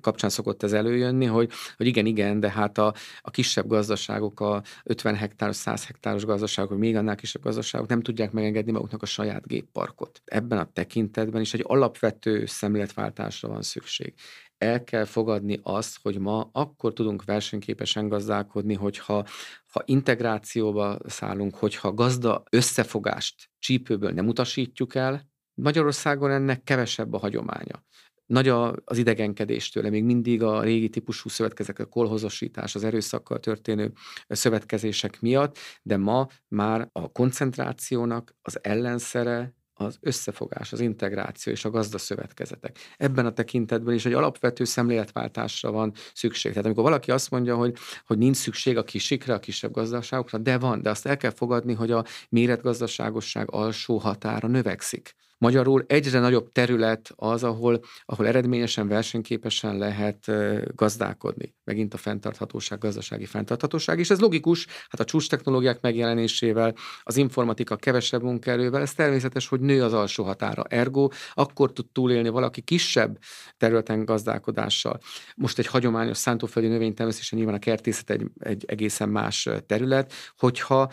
[0.00, 4.62] kapcsán szokott ez előjönni, hogy, hogy igen, igen, de hát a, a kisebb gazdaságok, a
[4.84, 9.06] 50 hektáros, 100 hektáros gazdaságok, vagy még annál kisebb gazdaságok nem tudják megengedni maguknak a
[9.06, 10.22] saját gépparkot.
[10.24, 14.14] Ebben a tekintetben is egy alapvető szemléletváltásra van szükség.
[14.58, 19.26] El kell fogadni azt, hogy ma akkor tudunk versenyképesen gazdálkodni, hogyha
[19.72, 25.31] ha integrációba szállunk, hogyha gazda összefogást csípőből nem utasítjuk el,
[25.62, 27.84] Magyarországon ennek kevesebb a hagyománya.
[28.26, 33.92] Nagy a, az idegenkedéstől, még mindig a régi típusú szövetkezek, a kolhozosítás, az erőszakkal történő
[34.28, 41.70] szövetkezések miatt, de ma már a koncentrációnak az ellenszere az összefogás, az integráció és a
[41.70, 42.78] gazdaszövetkezetek.
[42.96, 46.50] Ebben a tekintetben is egy alapvető szemléletváltásra van szükség.
[46.50, 50.58] Tehát amikor valaki azt mondja, hogy, hogy nincs szükség a kisikre, a kisebb gazdaságokra, de
[50.58, 55.14] van, de azt el kell fogadni, hogy a méretgazdaságosság alsó határa növekszik.
[55.42, 60.30] Magyarul egyre nagyobb terület az, ahol, ahol eredményesen, versenyképesen lehet
[60.74, 61.54] gazdálkodni.
[61.64, 67.76] Megint a fenntarthatóság, gazdasági fenntarthatóság, és ez logikus, hát a csúcs technológiák megjelenésével, az informatika
[67.76, 70.64] kevesebb munkaerővel, ez természetes, hogy nő az alsó határa.
[70.68, 73.18] Ergo, akkor tud túlélni valaki kisebb
[73.56, 75.00] területen gazdálkodással.
[75.36, 80.92] Most egy hagyományos szántóföldi növénytermesztésen nyilván a kertészet egy, egy egészen más terület, hogyha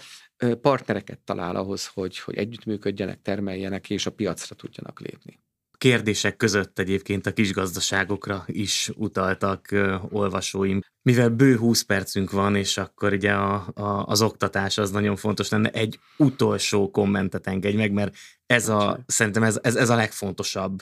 [0.62, 5.40] partnereket talál ahhoz, hogy, hogy együttműködjenek, termeljenek és a piacra tudjanak lépni.
[5.78, 10.82] Kérdések között egyébként a kis gazdaságokra is utaltak ö, olvasóim.
[11.02, 15.50] Mivel bő 20 percünk van, és akkor ugye a, a, az oktatás az nagyon fontos
[15.50, 18.16] lenne, egy utolsó kommentet engedj meg, mert
[18.46, 20.82] ez a, szerintem ez, ez, ez a legfontosabb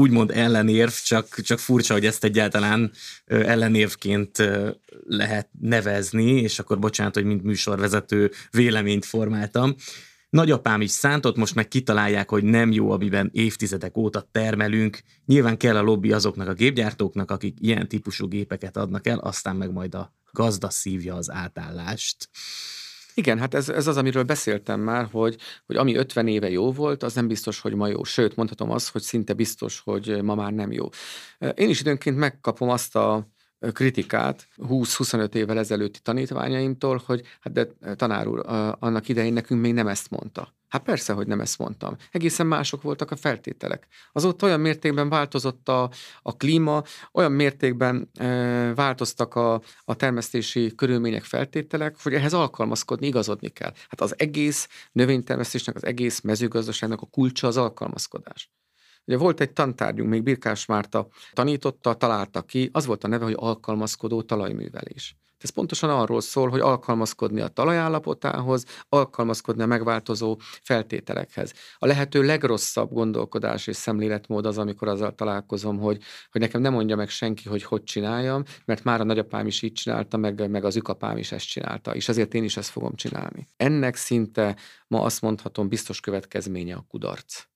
[0.00, 2.92] úgymond ellenérv, csak, csak furcsa, hogy ezt egyáltalán
[3.26, 4.50] ellenérvként
[5.06, 9.74] lehet nevezni, és akkor bocsánat, hogy mint műsorvezető véleményt formáltam.
[10.30, 15.00] Nagyapám is szántott, most meg kitalálják, hogy nem jó, amiben évtizedek óta termelünk.
[15.26, 19.72] Nyilván kell a lobby azoknak a gépgyártóknak, akik ilyen típusú gépeket adnak el, aztán meg
[19.72, 22.28] majd a gazda szívja az átállást.
[23.20, 27.02] Igen, hát ez, ez az, amiről beszéltem már, hogy, hogy ami 50 éve jó volt,
[27.02, 28.04] az nem biztos, hogy ma jó.
[28.04, 30.88] Sőt, mondhatom azt, hogy szinte biztos, hogy ma már nem jó.
[31.54, 33.28] Én is időnként megkapom azt a
[33.72, 38.42] kritikát 20-25 évvel ezelőtti tanítványaimtól, hogy hát de tanár úr,
[38.78, 40.54] annak idején nekünk még nem ezt mondta.
[40.68, 41.96] Hát persze, hogy nem ezt mondtam.
[42.10, 43.86] Egészen mások voltak a feltételek.
[44.12, 45.90] Azóta olyan mértékben változott a,
[46.22, 46.82] a klíma,
[47.12, 53.72] olyan mértékben e, változtak a, a termesztési körülmények, feltételek, hogy ehhez alkalmazkodni, igazodni kell.
[53.88, 58.50] Hát az egész növénytermesztésnek, az egész mezőgazdaságnak a kulcsa az alkalmazkodás.
[59.10, 63.34] Ugye volt egy tantárgyunk, még Birkás Márta tanította, találta ki, az volt a neve, hogy
[63.36, 65.16] alkalmazkodó talajművelés.
[65.38, 71.52] Ez pontosan arról szól, hogy alkalmazkodni a talajállapotához, alkalmazkodni a megváltozó feltételekhez.
[71.78, 76.96] A lehető legrosszabb gondolkodás és szemléletmód az, amikor azzal találkozom, hogy, hogy nekem nem mondja
[76.96, 80.76] meg senki, hogy hogy csináljam, mert már a nagyapám is így csinálta, meg, meg az
[80.76, 83.48] ükapám is ezt csinálta, és azért én is ezt fogom csinálni.
[83.56, 84.56] Ennek szinte
[84.86, 87.49] ma azt mondhatom biztos következménye a kudarc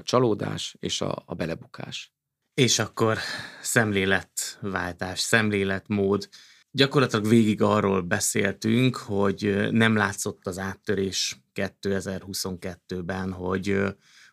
[0.00, 2.12] a csalódás és a, a belebukás.
[2.54, 3.18] És akkor
[3.62, 6.28] szemléletváltás, szemléletmód.
[6.70, 13.82] Gyakorlatilag végig arról beszéltünk, hogy nem látszott az áttörés 2022-ben, hogy,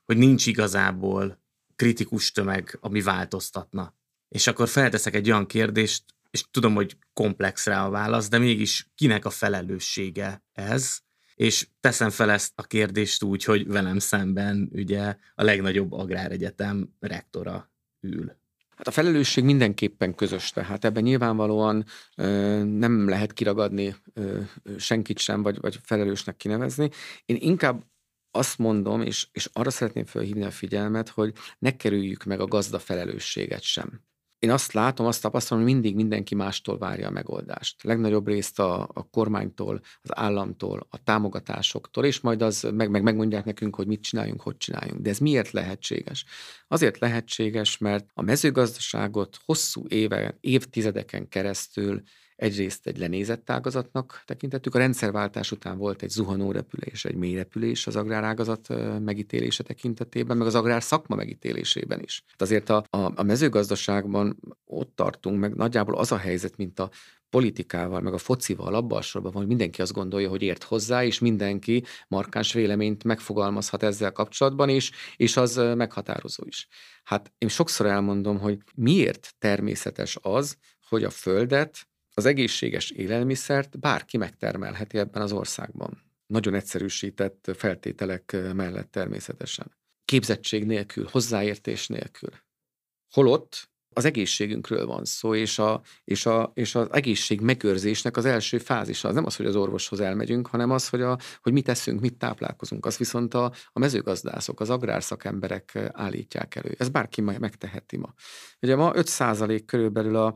[0.06, 1.42] hogy nincs igazából
[1.76, 3.96] kritikus tömeg, ami változtatna.
[4.28, 8.92] És akkor felteszek egy olyan kérdést, és tudom, hogy komplex rá a válasz, de mégis
[8.96, 11.00] kinek a felelőssége ez,
[11.38, 17.72] és teszem fel ezt a kérdést úgy, hogy velem szemben ugye a legnagyobb agráregyetem rektora
[18.00, 18.36] ül.
[18.76, 21.86] Hát a felelősség mindenképpen közös, tehát ebben nyilvánvalóan
[22.16, 24.42] ö, nem lehet kiragadni ö,
[24.78, 26.90] senkit sem, vagy, vagy felelősnek kinevezni.
[27.26, 27.84] Én inkább
[28.32, 32.80] azt mondom, és, és arra szeretném felhívni a figyelmet, hogy ne kerüljük meg a gazda
[32.80, 34.02] felelősséget sem
[34.40, 37.84] én azt látom, azt tapasztalom, hogy mindig mindenki mástól várja a megoldást.
[37.84, 43.46] Legnagyobb részt a, a kormánytól, az államtól, a támogatásoktól, és majd az meg, meg megmondják
[43.46, 45.02] nekünk, hogy mit csináljunk, hogy csináljunk.
[45.02, 46.26] De ez miért lehetséges?
[46.68, 52.02] Azért lehetséges, mert a mezőgazdaságot hosszú éve, évtizedeken keresztül
[52.38, 54.76] egyrészt egy lenézett ágazatnak tekintettük.
[54.76, 58.68] A rendszerváltás után volt egy zuhanó repülés, egy mély repülés az agrárágazat
[59.00, 62.24] megítélése tekintetében, meg az agrár szakma megítélésében is.
[62.28, 66.90] Hát azért a, a, a mezőgazdaságban ott tartunk, meg nagyjából az a helyzet, mint a
[67.30, 71.20] politikával, meg a focival abban sorban van, hogy mindenki azt gondolja, hogy ért hozzá, és
[71.20, 76.68] mindenki markáns véleményt megfogalmazhat ezzel kapcsolatban is, és az meghatározó is.
[77.04, 80.58] Hát én sokszor elmondom, hogy miért természetes az,
[80.88, 81.87] hogy a földet
[82.18, 86.04] az egészséges élelmiszert bárki megtermelheti ebben az országban.
[86.26, 89.78] Nagyon egyszerűsített feltételek mellett természetesen.
[90.06, 92.30] Képzettség nélkül, hozzáértés nélkül.
[93.14, 98.58] Holott az egészségünkről van szó, és, a, és, a, és az egészség megőrzésnek az első
[98.58, 102.00] fázisa az nem az, hogy az orvoshoz elmegyünk, hanem az, hogy, a, hogy mit teszünk,
[102.00, 102.86] mit táplálkozunk.
[102.86, 106.76] Az viszont a, a mezőgazdászok, az agrárszakemberek állítják elő.
[106.78, 108.14] Ez bárki megteheti ma.
[108.62, 110.36] Ugye ma 5% körülbelül a,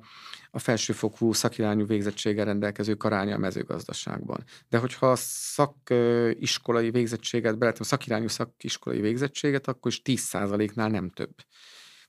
[0.52, 4.43] a felsőfokú szakirányú végzettséggel rendelkező aránya a mezőgazdaságban.
[4.70, 11.34] De hogyha szakiskolai végzettséget beletem, szakirányú szakiskolai végzettséget, akkor is 10%-nál nem több.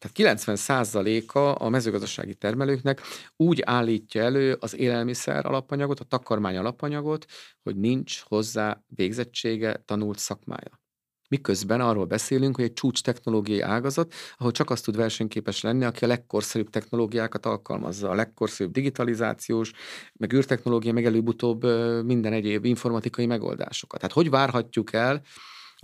[0.02, 3.00] Tehát 90%-a a mezőgazdasági termelőknek
[3.36, 7.24] úgy állítja elő az élelmiszer alapanyagot, a takarmány alapanyagot,
[7.62, 10.80] hogy nincs hozzá végzettsége, tanult szakmája.
[11.28, 16.04] miközben arról beszélünk, hogy egy csúcs technológiai ágazat, ahol csak azt tud versenyképes lenni, aki
[16.04, 19.72] a legkorszerűbb technológiákat alkalmazza, a legkorszerűbb digitalizációs,
[20.12, 21.64] meg űrtechnológia, meg előbb-utóbb
[22.04, 24.00] minden egyéb informatikai megoldásokat.
[24.00, 25.22] Tehát hogy várhatjuk el,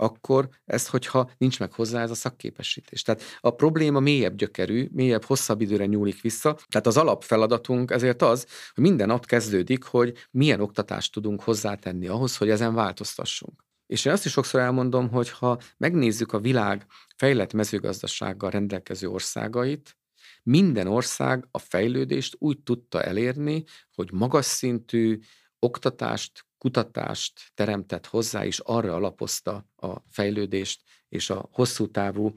[0.01, 3.01] akkor ezt, hogyha nincs meg hozzá ez a szakképesítés.
[3.01, 6.57] Tehát a probléma mélyebb gyökerű, mélyebb, hosszabb időre nyúlik vissza.
[6.69, 12.37] Tehát az alapfeladatunk ezért az, hogy minden nap kezdődik, hogy milyen oktatást tudunk hozzátenni ahhoz,
[12.37, 13.63] hogy ezen változtassunk.
[13.85, 16.85] És én azt is sokszor elmondom, hogy ha megnézzük a világ
[17.15, 19.97] fejlett mezőgazdasággal rendelkező országait,
[20.43, 23.63] minden ország a fejlődést úgy tudta elérni,
[23.95, 25.19] hogy magas szintű
[25.59, 32.33] oktatást, kutatást teremtett hozzá, és arra alapozta a fejlődést és a hosszú távú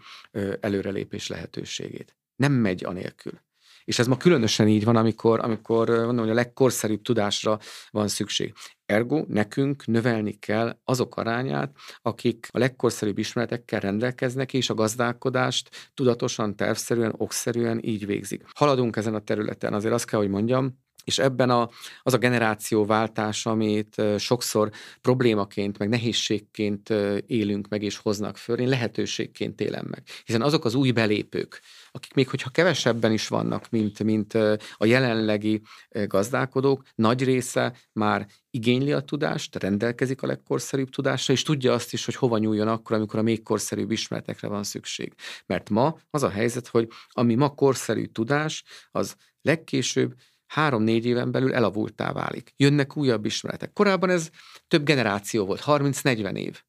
[0.61, 2.17] előrelépés lehetőségét.
[2.37, 3.41] Nem megy anélkül.
[3.85, 7.59] És ez ma különösen így van, amikor, amikor mondom, hogy a legkorszerűbb tudásra
[7.91, 8.55] van szükség.
[8.87, 16.57] Ergo nekünk növelni kell azok arányát, akik a legkorszerűbb ismeretekkel rendelkeznek, és a gazdálkodást tudatosan,
[16.57, 18.45] tervszerűen, okszerűen így végzik.
[18.55, 21.71] Haladunk ezen a területen, azért azt kell, hogy mondjam, és ebben a,
[22.03, 26.91] az a generációváltás, amit sokszor problémaként, meg nehézségként
[27.27, 30.03] élünk meg és hoznak föl, én lehetőségként élem meg.
[30.25, 34.35] Hiszen azok az új belépők, akik még hogyha kevesebben is vannak, mint, mint
[34.77, 35.63] a jelenlegi
[36.07, 42.05] gazdálkodók, nagy része már igényli a tudást, rendelkezik a legkorszerűbb tudásra, és tudja azt is,
[42.05, 45.15] hogy hova nyúljon akkor, amikor a még korszerűbb ismeretekre van szükség.
[45.47, 50.15] Mert ma az a helyzet, hogy ami ma korszerű tudás, az legkésőbb
[50.53, 52.53] három-négy éven belül elavultá válik.
[52.57, 53.73] Jönnek újabb ismeretek.
[53.73, 54.31] Korábban ez
[54.69, 56.63] több generáció volt, 30-40 év.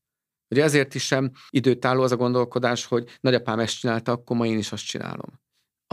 [0.49, 4.57] Ugye ezért is sem időtálló az a gondolkodás, hogy nagyapám ezt csinálta, akkor ma én
[4.57, 5.43] is azt csinálom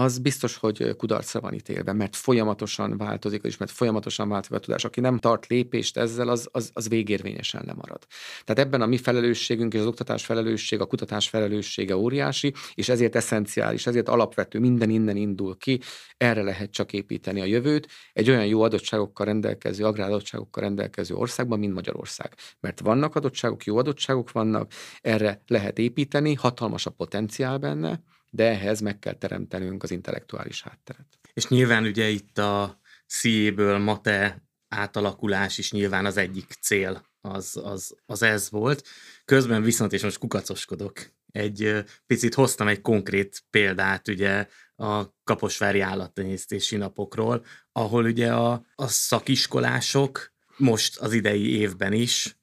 [0.00, 4.84] az biztos, hogy kudarcra van ítélve, mert folyamatosan változik, és mert folyamatosan változik a tudás.
[4.84, 8.06] Aki nem tart lépést ezzel, az, az, az végérvényesen nem marad.
[8.44, 13.16] Tehát ebben a mi felelősségünk és az oktatás felelősség, a kutatás felelőssége óriási, és ezért
[13.16, 15.80] eszenciális, ezért alapvető, minden innen indul ki,
[16.16, 21.74] erre lehet csak építeni a jövőt, egy olyan jó adottságokkal rendelkező, agráradottságokkal rendelkező országban, mint
[21.74, 22.34] Magyarország.
[22.60, 28.80] Mert vannak adottságok, jó adottságok vannak, erre lehet építeni, hatalmas a potenciál benne, de ehhez
[28.80, 31.18] meg kell teremtenünk az intellektuális hátteret.
[31.32, 37.96] És nyilván ugye itt a CIE-ből MATE átalakulás is nyilván az egyik cél, az, az,
[38.06, 38.88] az ez volt.
[39.24, 46.76] Közben viszont, és most kukacoskodok, egy picit hoztam egy konkrét példát ugye a Kaposvári állattenyésztési
[46.76, 52.38] napokról, ahol ugye a, a szakiskolások most az idei évben is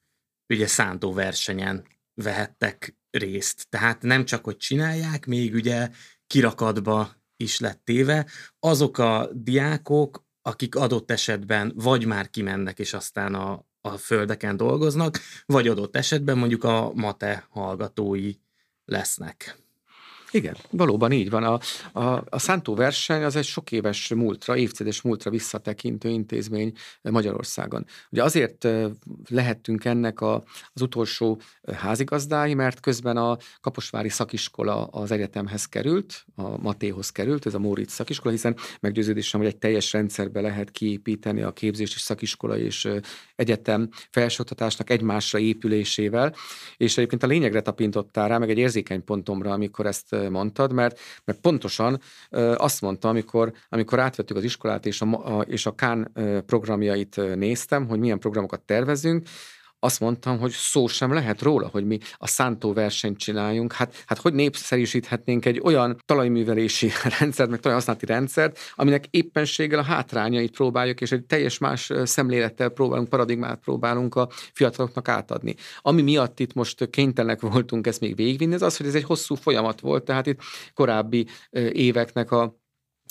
[0.47, 3.67] ugye szántó versenyen vehettek részt.
[3.69, 5.89] Tehát nem csak, hogy csinálják, még ugye
[6.27, 8.25] kirakatba is lett téve.
[8.59, 15.19] Azok a diákok, akik adott esetben vagy már kimennek, és aztán a, a földeken dolgoznak,
[15.45, 18.33] vagy adott esetben mondjuk a mate hallgatói
[18.85, 19.66] lesznek.
[20.31, 21.43] Igen, valóban így van.
[21.43, 21.59] A,
[21.99, 26.71] a, a Szántó verseny az egy sok éves múltra, évtizedes múltra visszatekintő intézmény
[27.01, 27.85] Magyarországon.
[28.11, 28.67] Ugye azért
[29.29, 31.41] lehettünk ennek a, az utolsó
[31.73, 37.91] házigazdái, mert közben a Kaposvári szakiskola az egyetemhez került, a Matéhoz került, ez a Móricz
[37.91, 42.87] szakiskola, hiszen meggyőződésem, hogy egy teljes rendszerbe lehet kiépíteni a képzés és szakiskola és
[43.35, 46.35] egyetem felsőoktatásnak egymásra épülésével,
[46.77, 51.39] és egyébként a lényegre tapintottál rá, meg egy érzékeny pontomra, amikor ezt mondtad, mert, mert
[51.39, 52.01] pontosan
[52.55, 56.11] azt mondta, amikor, amikor átvettük az iskolát és a, a, és a Kán
[56.45, 59.27] programjait néztem, hogy milyen programokat tervezünk,
[59.87, 63.73] azt mondtam, hogy szó sem lehet róla, hogy mi a szántó versenyt csináljunk.
[63.73, 70.51] Hát, hát hogy népszerűsíthetnénk egy olyan talajművelési rendszert, meg talajhasználati rendszert, aminek éppenséggel a hátrányait
[70.51, 75.55] próbáljuk, és egy teljes más szemlélettel próbálunk, paradigmát próbálunk a fiataloknak átadni.
[75.81, 79.35] Ami miatt itt most kénytelenek voltunk ezt még végigvinni, az az, hogy ez egy hosszú
[79.35, 80.39] folyamat volt, tehát itt
[80.73, 81.27] korábbi
[81.71, 82.57] éveknek a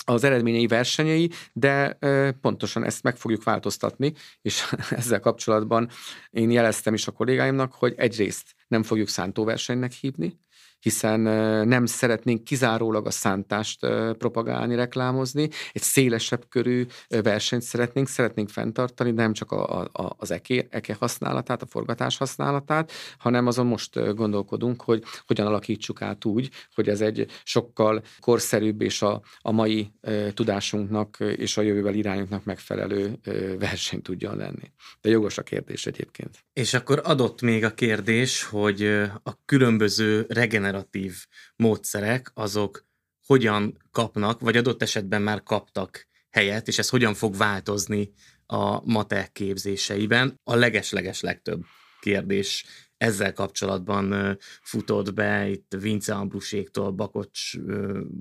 [0.09, 1.97] az eredményei versenyei, de
[2.41, 5.89] pontosan ezt meg fogjuk változtatni, és ezzel kapcsolatban
[6.29, 10.39] én jeleztem is a kollégáimnak, hogy egyrészt nem fogjuk szántóversenynek hívni,
[10.79, 11.19] hiszen
[11.67, 13.79] nem szeretnénk kizárólag a szántást
[14.17, 20.65] propagálni, reklámozni, egy szélesebb körű versenyt szeretnénk, szeretnénk fenntartani, nem csak a, a, az eke,
[20.69, 26.89] eke használatát, a forgatás használatát, hanem azon most gondolkodunk, hogy hogyan alakítsuk át úgy, hogy
[26.89, 29.91] ez egy sokkal korszerűbb és a, a mai
[30.33, 33.19] tudásunknak és a jövővel irányunknak megfelelő
[33.59, 34.71] verseny tudjon lenni.
[35.01, 36.46] De jogos a kérdés egyébként.
[36.57, 38.83] És akkor adott még a kérdés, hogy
[39.23, 42.85] a különböző regenerációs generatív módszerek, azok
[43.25, 48.11] hogyan kapnak, vagy adott esetben már kaptak helyet, és ez hogyan fog változni
[48.45, 50.39] a matek képzéseiben.
[50.43, 51.63] A legesleges legtöbb
[51.99, 52.65] kérdés
[52.97, 57.53] ezzel kapcsolatban futott be, itt Vince Ambruséktól, Bakocs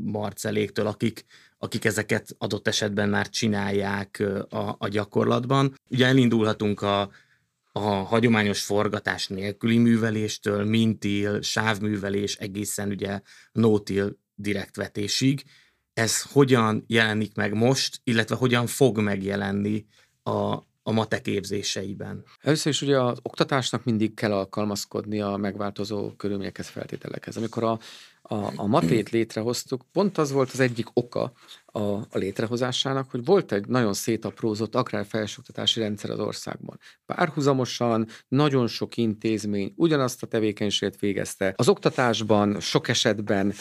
[0.04, 1.24] Marceléktől, akik,
[1.58, 5.74] akik ezeket adott esetben már csinálják a, a gyakorlatban.
[5.90, 7.10] Ugye elindulhatunk a,
[7.76, 13.20] a hagyományos forgatás nélküli műveléstől, mintil, sávművelés, egészen ugye
[13.52, 15.44] no-till direktvetésig.
[15.92, 19.86] Ez hogyan jelenik meg most, illetve hogyan fog megjelenni
[20.22, 22.24] a, a matek képzéseiben?
[22.40, 27.36] Először is ugye az oktatásnak mindig kell alkalmazkodni a megváltozó körülményekhez, feltételekhez.
[27.36, 27.78] Amikor a,
[28.22, 31.32] a, a matét létrehoztuk, pont az volt az egyik oka
[31.76, 36.78] a, a létrehozásának, hogy volt egy nagyon szétaprózott agrárfelsőoktatási rendszer az országban.
[37.06, 41.54] Párhuzamosan nagyon sok intézmény ugyanazt a tevékenységet végezte.
[41.56, 43.52] Az oktatásban sok esetben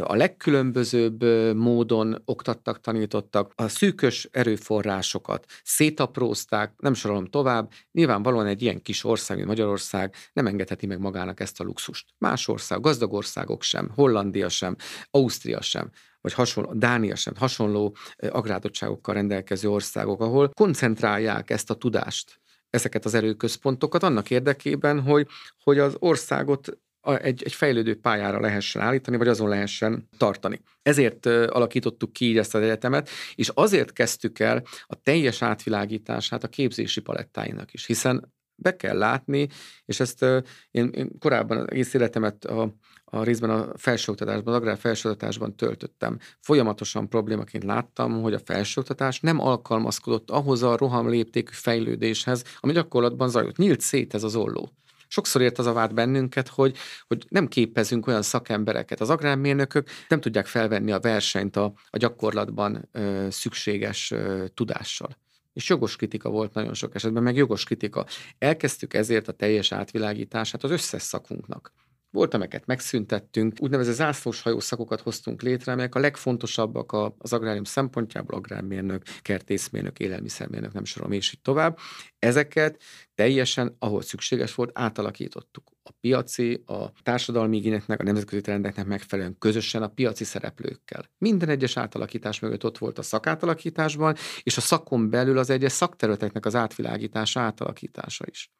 [0.00, 1.22] a legkülönbözőbb
[1.54, 3.52] módon oktattak, tanítottak.
[3.54, 7.70] A szűkös erőforrásokat szétaprózták, nem sorolom tovább.
[7.92, 12.06] Nyilvánvalóan egy ilyen kis ország, mint Magyarország nem engedheti meg magának ezt a luxust.
[12.18, 14.76] Más ország, gazdag országok sem, Hollandia sem,
[15.10, 15.90] Ausztria sem
[16.26, 17.96] vagy hasonló, Dánia sem, hasonló
[18.30, 25.26] agrádottságokkal rendelkező országok, ahol koncentrálják ezt a tudást, ezeket az erőközpontokat annak érdekében, hogy,
[25.62, 30.60] hogy az országot egy, egy fejlődő pályára lehessen állítani, vagy azon lehessen tartani.
[30.82, 36.48] Ezért alakítottuk ki így ezt az egyetemet, és azért kezdtük el a teljes átvilágítását a
[36.48, 39.48] képzési palettáinak is, hiszen be kell látni,
[39.84, 40.22] és ezt
[40.70, 46.18] én, én korábban egész életemet a, a részben a felsőoktatásban, az agrár felsőoktatásban töltöttem.
[46.40, 53.56] Folyamatosan problémaként láttam, hogy a felsőoktatás nem alkalmazkodott ahhoz a roham fejlődéshez, ami gyakorlatban zajlott.
[53.56, 54.70] Nyílt szét ez az olló.
[55.08, 56.76] Sokszor ért az a vád bennünket, hogy,
[57.06, 59.00] hogy nem képezünk olyan szakembereket.
[59.00, 65.16] Az agrármérnökök nem tudják felvenni a versenyt a, a gyakorlatban ö, szükséges ö, tudással.
[65.56, 68.06] És jogos kritika volt nagyon sok esetben, meg jogos kritika.
[68.38, 71.72] Elkezdtük ezért a teljes átvilágítását az összes szakunknak.
[72.10, 79.02] Volt, amelyeket megszüntettünk, úgynevezett zászlós hajószakokat hoztunk létre, amelyek a legfontosabbak az agrárium szempontjából, agrármérnök,
[79.22, 81.78] kertészmérnök, élelmiszermérnök, nem sorom, és így tovább.
[82.18, 82.82] Ezeket
[83.14, 85.70] teljesen, ahol szükséges volt, átalakítottuk.
[85.82, 91.10] A piaci, a társadalmi igényeknek, a nemzetközi trendeknek megfelelően közösen a piaci szereplőkkel.
[91.18, 96.46] Minden egyes átalakítás mögött ott volt a szakátalakításban, és a szakon belül az egyes szakterületeknek
[96.46, 98.50] az átvilágítása, átalakítása is.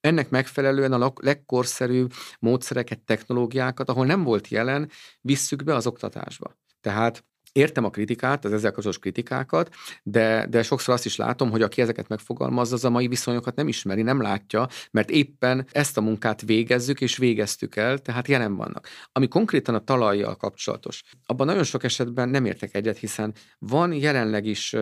[0.00, 4.90] Ennek megfelelően a legkorszerűbb módszereket, technológiákat, ahol nem volt jelen,
[5.20, 6.56] visszük be az oktatásba.
[6.80, 11.62] Tehát Értem a kritikát, az ezzel kapcsolatos kritikákat, de, de sokszor azt is látom, hogy
[11.62, 16.00] aki ezeket megfogalmazza, az a mai viszonyokat nem ismeri, nem látja, mert éppen ezt a
[16.00, 18.88] munkát végezzük és végeztük el, tehát jelen vannak.
[19.12, 24.46] Ami konkrétan a talajjal kapcsolatos, abban nagyon sok esetben nem értek egyet, hiszen van jelenleg
[24.46, 24.76] is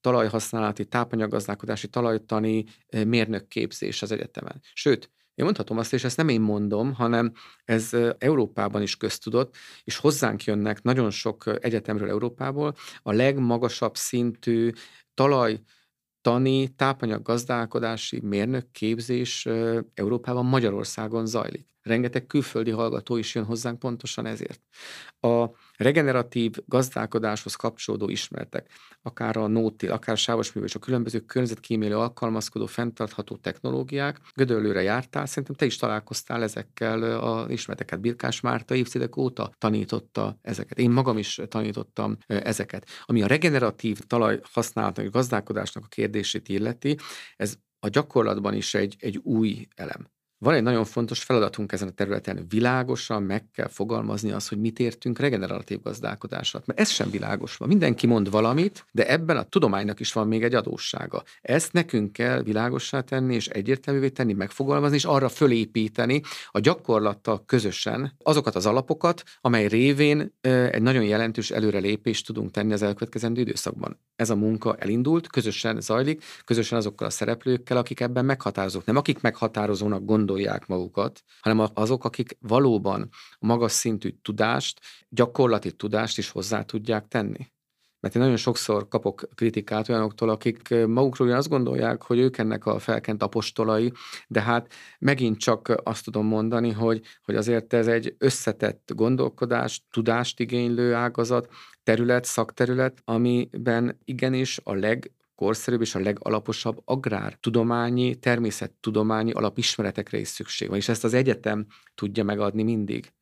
[0.00, 2.64] talajhasználati, tápanyaggazdálkodási, talajtani
[3.06, 4.60] mérnökképzés az egyetemen.
[4.72, 7.32] Sőt, én mondhatom azt, és ezt nem én mondom, hanem
[7.64, 14.70] ez Európában is köztudott, és hozzánk jönnek nagyon sok egyetemről Európából a legmagasabb szintű
[15.14, 15.60] talaj
[16.20, 19.48] tani, tápanyag gazdálkodási mérnök képzés
[19.94, 21.68] Európában, Magyarországon zajlik.
[21.82, 24.60] Rengeteg külföldi hallgató is jön hozzánk pontosan ezért.
[25.20, 28.70] A regeneratív gazdálkodáshoz kapcsolódó ismertek,
[29.02, 34.20] akár a nótil, akár sávos művés, a különböző környezetkímélő alkalmazkodó, fenntartható technológiák.
[34.34, 38.00] Gödöllőre jártál, szerintem te is találkoztál ezekkel a ismereteket.
[38.00, 40.78] Birkás Márta évtizedek óta tanította ezeket.
[40.78, 42.86] Én magam is tanítottam ezeket.
[43.04, 46.96] Ami a regeneratív talaj használatnak, gazdálkodásnak a kérdését illeti,
[47.36, 50.10] ez a gyakorlatban is egy, egy új elem.
[50.42, 54.78] Van egy nagyon fontos feladatunk ezen a területen, világosan meg kell fogalmazni azt, hogy mit
[54.78, 56.62] értünk regeneratív gazdálkodásra.
[56.64, 57.68] Mert ez sem világos van.
[57.68, 61.22] Mindenki mond valamit, de ebben a tudománynak is van még egy adóssága.
[61.40, 68.12] Ezt nekünk kell világossá tenni, és egyértelművé tenni, megfogalmazni, és arra fölépíteni a gyakorlattal közösen
[68.22, 70.32] azokat az alapokat, amely révén
[70.70, 73.98] egy nagyon jelentős előrelépést tudunk tenni az elkövetkezendő időszakban.
[74.16, 78.84] Ez a munka elindult, közösen zajlik, közösen azokkal a szereplőkkel, akik ebben meghatározók.
[78.84, 83.08] Nem akik meghatározónak gondolják, gondolják magukat, hanem azok, akik valóban
[83.38, 87.46] magas szintű tudást, gyakorlati tudást is hozzá tudják tenni.
[88.00, 92.78] Mert én nagyon sokszor kapok kritikát olyanoktól, akik magukról azt gondolják, hogy ők ennek a
[92.78, 93.92] felkent apostolai,
[94.28, 100.40] de hát megint csak azt tudom mondani, hogy, hogy azért ez egy összetett gondolkodás, tudást
[100.40, 101.48] igénylő ágazat,
[101.82, 110.68] terület, szakterület, amiben igenis a leg legkorszerűbb és a legalaposabb agrártudományi, természettudományi alapismeretekre is szükség
[110.68, 113.12] van, és ezt az egyetem tudja megadni mindig.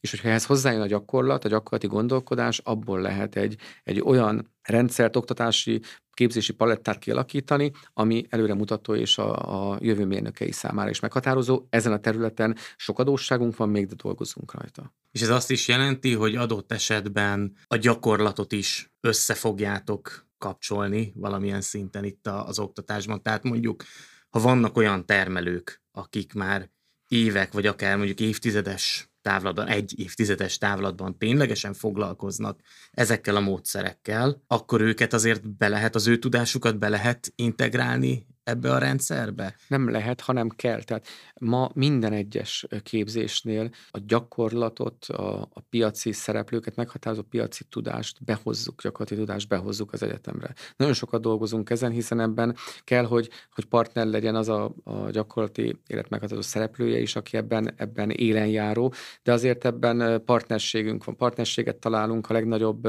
[0.00, 5.16] És hogyha ehhez hozzájön a gyakorlat, a gyakorlati gondolkodás, abból lehet egy, egy olyan rendszert,
[5.16, 11.66] oktatási képzési palettát kialakítani, ami előremutató és a, a jövő mérnökei számára is meghatározó.
[11.68, 14.94] Ezen a területen sok adósságunk van még, de dolgozunk rajta.
[15.10, 22.04] És ez azt is jelenti, hogy adott esetben a gyakorlatot is összefogjátok kapcsolni valamilyen szinten
[22.04, 23.22] itt az oktatásban.
[23.22, 23.84] Tehát mondjuk,
[24.30, 26.70] ha vannak olyan termelők, akik már
[27.08, 34.80] évek, vagy akár mondjuk évtizedes távlatban, egy évtizedes távlatban ténylegesen foglalkoznak ezekkel a módszerekkel, akkor
[34.80, 39.56] őket azért be lehet, az ő tudásukat be lehet integrálni ebbe a rendszerbe?
[39.68, 40.82] Nem lehet, hanem kell.
[40.82, 48.82] Tehát ma minden egyes képzésnél a gyakorlatot, a, a piaci szereplőket, meghatározó piaci tudást behozzuk,
[48.82, 50.54] gyakorlati tudást behozzuk az egyetemre.
[50.76, 55.80] Nagyon sokat dolgozunk ezen, hiszen ebben kell, hogy, hogy partner legyen az a, a gyakorlati
[55.86, 61.76] élet meghatározó szereplője is, aki ebben, ebben élen járó, de azért ebben partnerségünk van, partnerséget
[61.76, 62.88] találunk a legnagyobb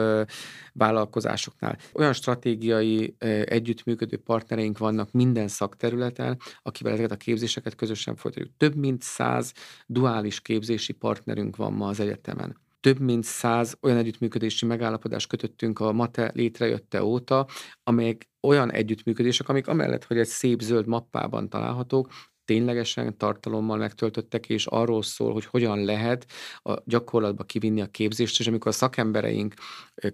[0.73, 1.77] vállalkozásoknál.
[1.93, 8.57] Olyan stratégiai együttműködő partnereink vannak minden minden szakterületen, akivel ezeket a képzéseket közösen folytatjuk.
[8.57, 9.53] Több mint száz
[9.87, 15.91] duális képzési partnerünk van ma az egyetemen több mint száz olyan együttműködési megállapodást kötöttünk a
[15.91, 17.47] MATE létrejötte óta,
[17.83, 22.09] amelyek olyan együttműködések, amik amellett, hogy egy szép zöld mappában találhatók,
[22.45, 26.25] ténylegesen tartalommal megtöltöttek, és arról szól, hogy hogyan lehet
[26.57, 29.53] a gyakorlatba kivinni a képzést, és amikor a szakembereink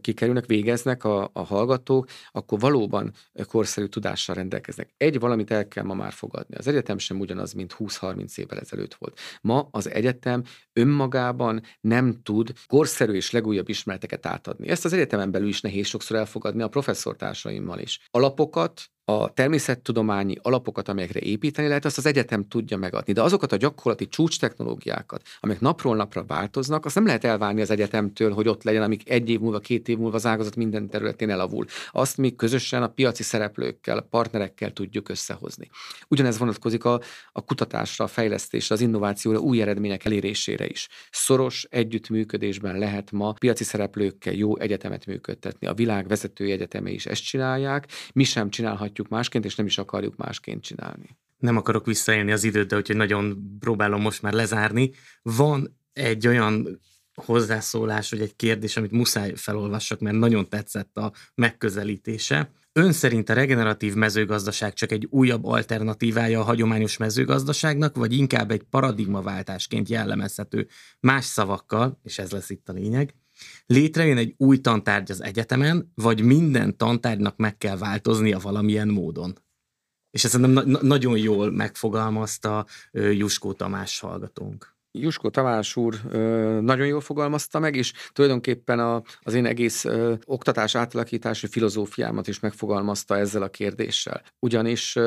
[0.01, 3.13] kikerülnek, végeznek a, a hallgatók, akkor valóban
[3.47, 4.93] korszerű tudással rendelkeznek.
[4.97, 6.55] Egy valamit el kell ma már fogadni.
[6.55, 9.19] Az egyetem sem ugyanaz, mint 20-30 évvel ezelőtt volt.
[9.41, 14.67] Ma az egyetem önmagában nem tud korszerű és legújabb ismereteket átadni.
[14.67, 18.07] Ezt az egyetemen belül is nehéz sokszor elfogadni a professzortársaimmal is.
[18.11, 23.13] Alapokat a természettudományi alapokat, amelyekre építeni lehet, azt az egyetem tudja megadni.
[23.13, 27.69] De azokat a gyakorlati csúcs technológiákat, amelyek napról napra változnak, azt nem lehet elvárni az
[27.69, 31.29] egyetemtől, hogy ott legyen, amik egy év múlva, két év múlva az ágazat minden területén
[31.29, 31.65] elavul.
[31.91, 35.69] Azt mi közösen a piaci szereplőkkel, a partnerekkel tudjuk összehozni.
[36.07, 37.01] Ugyanez vonatkozik a,
[37.31, 40.87] a kutatásra, a fejlesztésre, az innovációra, új eredmények elérésére is.
[41.11, 45.67] Szoros együttműködésben lehet ma piaci szereplőkkel jó egyetemet működtetni.
[45.67, 49.77] A világ vezető egyeteme is ezt csinálják, mi sem csinálhatjuk látjuk másként, és nem is
[49.77, 51.17] akarjuk másként csinálni.
[51.37, 54.91] Nem akarok visszaélni az időt, de úgyhogy nagyon próbálom most már lezárni.
[55.21, 56.79] Van egy olyan
[57.13, 62.51] hozzászólás, vagy egy kérdés, amit muszáj felolvassak, mert nagyon tetszett a megközelítése.
[62.73, 68.63] Ön szerint a regeneratív mezőgazdaság csak egy újabb alternatívája a hagyományos mezőgazdaságnak, vagy inkább egy
[68.69, 70.67] paradigmaváltásként jellemezhető
[70.99, 73.13] más szavakkal, és ez lesz itt a lényeg,
[73.65, 79.37] Létrejön egy új tantárgy az egyetemen, vagy minden tantárgynak meg kell változnia valamilyen módon.
[80.11, 84.77] És ezt nem na- nagyon jól megfogalmazta Juskó Tamás hallgatónk.
[84.91, 86.01] Juskó Tamás úr
[86.61, 89.85] nagyon jól fogalmazta meg, és tulajdonképpen a, az én egész
[90.25, 94.21] oktatás átalakítási filozófiámat is megfogalmazta ezzel a kérdéssel.
[94.39, 94.97] Ugyanis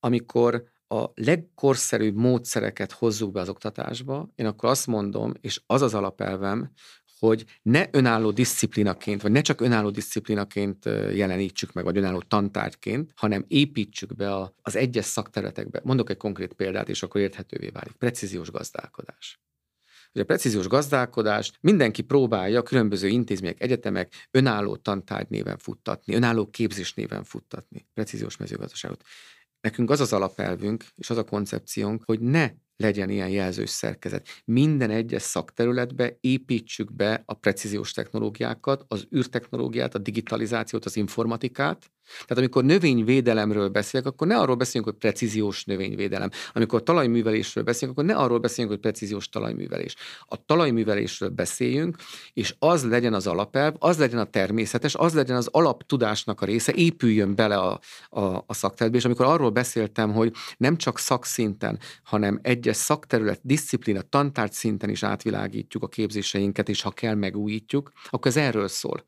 [0.00, 5.94] amikor a legkorszerűbb módszereket hozzuk be az oktatásba, én akkor azt mondom, és az az
[5.94, 6.70] alapelvem,
[7.18, 13.44] hogy ne önálló disziplinaként, vagy ne csak önálló disziplinaként jelenítsük meg, vagy önálló tantárgyként, hanem
[13.48, 15.80] építsük be a, az egyes szakterületekbe.
[15.84, 17.92] Mondok egy konkrét példát, és akkor érthetővé válik.
[17.92, 19.40] Precíziós gazdálkodás.
[20.12, 26.94] Hogy a precíziós gazdálkodást mindenki próbálja különböző intézmények, egyetemek önálló tantárgy néven futtatni, önálló képzés
[26.94, 27.86] néven futtatni.
[27.94, 29.02] Precíziós mezőgazdaságot.
[29.60, 34.28] Nekünk az az alapelvünk, és az a koncepciónk, hogy ne legyen ilyen jelzős szerkezet.
[34.44, 42.38] Minden egyes szakterületbe építsük be a precíziós technológiákat, az űrtechnológiát, a digitalizációt, az informatikát, tehát
[42.38, 46.30] amikor növényvédelemről beszélek, akkor ne arról beszéljünk, hogy precíziós növényvédelem.
[46.52, 49.94] Amikor talajművelésről beszélünk, akkor ne arról beszéljünk, hogy precíziós talajművelés.
[50.20, 51.96] A talajművelésről beszéljünk,
[52.32, 56.72] és az legyen az alapelv, az legyen a természetes, az legyen az alaptudásnak a része,
[56.72, 58.98] épüljön bele a, a, a szakterületbe.
[58.98, 65.02] És amikor arról beszéltem, hogy nem csak szakszinten, hanem egyes szakterület, disziplina, tantárgy szinten is
[65.02, 69.04] átvilágítjuk a képzéseinket, és ha kell, megújítjuk, akkor ez erről szól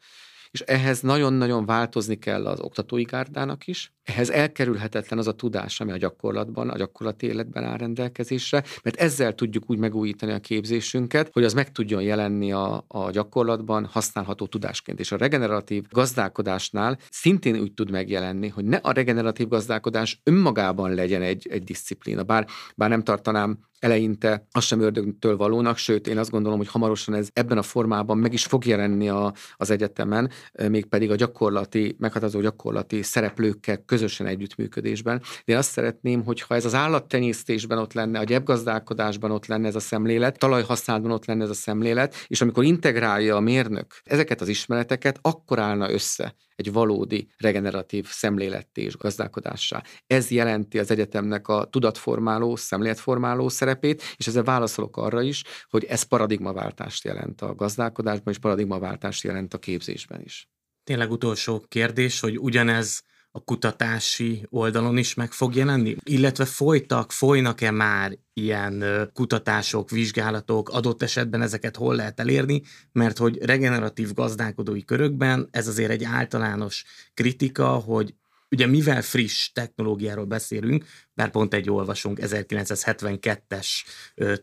[0.51, 3.92] és ehhez nagyon-nagyon változni kell az oktatói gárdának is.
[4.05, 9.35] Ehhez elkerülhetetlen az a tudás, ami a gyakorlatban, a gyakorlati életben áll rendelkezésre, mert ezzel
[9.35, 15.01] tudjuk úgy megújítani a képzésünket, hogy az meg tudjon jelenni a, a gyakorlatban használható tudásként.
[15.01, 21.22] És a regeneratív gazdálkodásnál szintén úgy tud megjelenni, hogy ne a regeneratív gazdálkodás önmagában legyen
[21.22, 22.22] egy, egy disziplína.
[22.22, 22.47] Bár,
[22.77, 27.28] bár nem tartanám eleinte az sem ördögtől valónak, sőt, én azt gondolom, hogy hamarosan ez
[27.32, 30.30] ebben a formában meg is fog jelenni a, az egyetemen,
[30.68, 35.18] mégpedig a gyakorlati, meghatározó gyakorlati szereplőkkel közösen együttműködésben.
[35.18, 39.74] De én azt szeretném, hogyha ez az állattenyésztésben ott lenne, a gyepgazdálkodásban ott lenne ez
[39.74, 44.48] a szemlélet, talajhasználatban ott lenne ez a szemlélet, és amikor integrálja a mérnök ezeket az
[44.48, 49.82] ismereteket, akkor állna össze egy valódi regeneratív szemléletté és gazdálkodássá.
[50.06, 56.02] Ez jelenti az egyetemnek a tudatformáló, szemléletformáló szerepét, és ezzel válaszolok arra is, hogy ez
[56.02, 60.48] paradigmaváltást jelent a gazdálkodásban, és paradigmaváltást jelent a képzésben is.
[60.85, 63.02] Tényleg utolsó kérdés, hogy ugyanez
[63.39, 65.97] a kutatási oldalon is meg fog jelenni?
[66.02, 72.62] Illetve folytak, folynak-e már ilyen kutatások, vizsgálatok, adott esetben ezeket hol lehet elérni,
[72.93, 76.85] mert hogy regeneratív gazdálkodói körökben ez azért egy általános
[77.15, 78.15] kritika, hogy
[78.51, 80.85] ugye mivel friss technológiáról beszélünk,
[81.15, 83.66] bár pont egy olvasunk 1972-es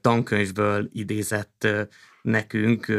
[0.02, 1.68] tankönyvből idézett
[2.22, 2.94] nekünk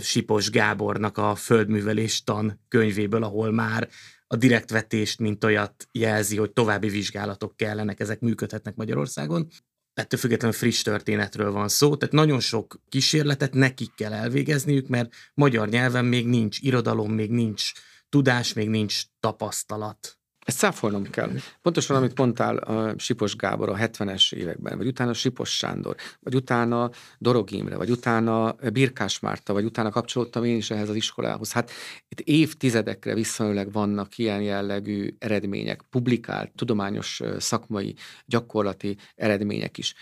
[0.00, 3.88] Sipos Gábornak a földművelés tan könyvéből, ahol már
[4.26, 9.48] a direktvetést, mint olyat jelzi, hogy további vizsgálatok kellenek, ezek működhetnek Magyarországon.
[9.94, 15.68] Ettől függetlenül friss történetről van szó, tehát nagyon sok kísérletet nekik kell elvégezniük, mert magyar
[15.68, 17.72] nyelven még nincs irodalom, még nincs
[18.08, 20.15] tudás, még nincs tapasztalat.
[20.46, 21.30] Ezt száfolnom kell.
[21.62, 26.90] Pontosan, amit mondtál a Sipos Gábor a 70-es években, vagy utána Sipos Sándor, vagy utána
[27.18, 31.52] Dorog Imre, vagy utána Birkás Márta, vagy utána kapcsolódtam én is ehhez az iskolához.
[31.52, 31.70] Hát
[32.08, 37.94] itt évtizedekre visszamenőleg vannak ilyen jellegű eredmények, publikált, tudományos, szakmai,
[38.26, 39.94] gyakorlati eredmények is.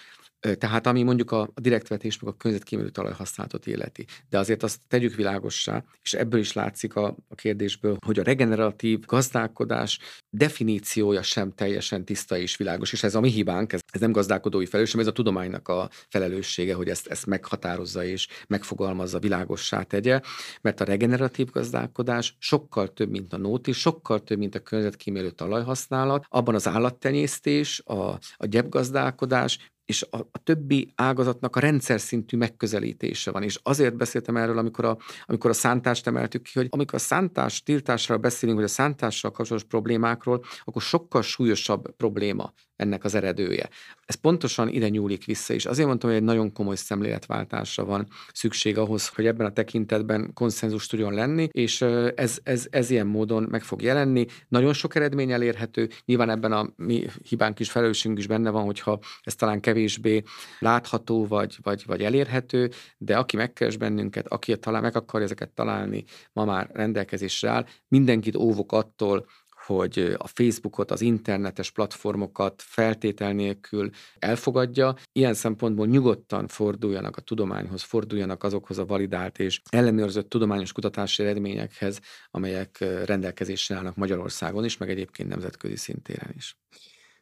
[0.53, 4.07] Tehát ami mondjuk a, direktvetés meg a környezetkímélő talajhasználatot illeti.
[4.29, 9.01] De azért azt tegyük világossá, és ebből is látszik a, a kérdésből, hogy a regeneratív
[9.01, 9.99] gazdálkodás
[10.31, 14.67] definíciója sem teljesen tiszta és világos, és ez a mi hibánk, ez, ez nem gazdálkodói
[14.67, 20.21] felelősség, ez a tudománynak a felelőssége, hogy ezt, ezt meghatározza és megfogalmazza, világossá tegye,
[20.61, 26.25] mert a regeneratív gazdálkodás sokkal több, mint a nóti, sokkal több, mint a környezetkímélő talajhasználat,
[26.29, 33.31] abban az állattenyésztés, a, a gyepgazdálkodás, és a, a többi ágazatnak a rendszer szintű megközelítése
[33.31, 33.43] van.
[33.43, 37.63] És azért beszéltem erről, amikor a, amikor a szántást emeltük ki, hogy amikor a szántás
[37.63, 43.69] tiltásról beszélünk, vagy a szántással kapcsolatos problémákról, akkor sokkal súlyosabb probléma ennek az eredője.
[44.07, 48.79] Ez pontosan ide nyúlik vissza, és azért mondtam, hogy egy nagyon komoly szemléletváltásra van szükség
[48.79, 51.83] ahhoz, hogy ebben a tekintetben konszenzus tudjon lenni, és
[52.15, 54.27] ez, ez, ez ilyen módon meg fog jelenni.
[54.49, 58.99] Nagyon sok eredmény elérhető, nyilván ebben a mi hibánk is, felelősségünk is benne van, hogyha
[59.23, 60.23] ez talán kevésbé
[60.59, 66.05] látható vagy, vagy, vagy elérhető, de aki megkeres bennünket, aki talán meg akarja ezeket találni,
[66.33, 69.27] ma már rendelkezésre áll, mindenkit óvok attól,
[69.67, 74.95] hogy a Facebookot, az internetes platformokat feltétel nélkül elfogadja.
[75.13, 82.01] Ilyen szempontból nyugodtan forduljanak a tudományhoz, forduljanak azokhoz a validált és ellenőrzött tudományos kutatási eredményekhez,
[82.31, 86.57] amelyek rendelkezésre állnak Magyarországon is, meg egyébként nemzetközi szintéren is.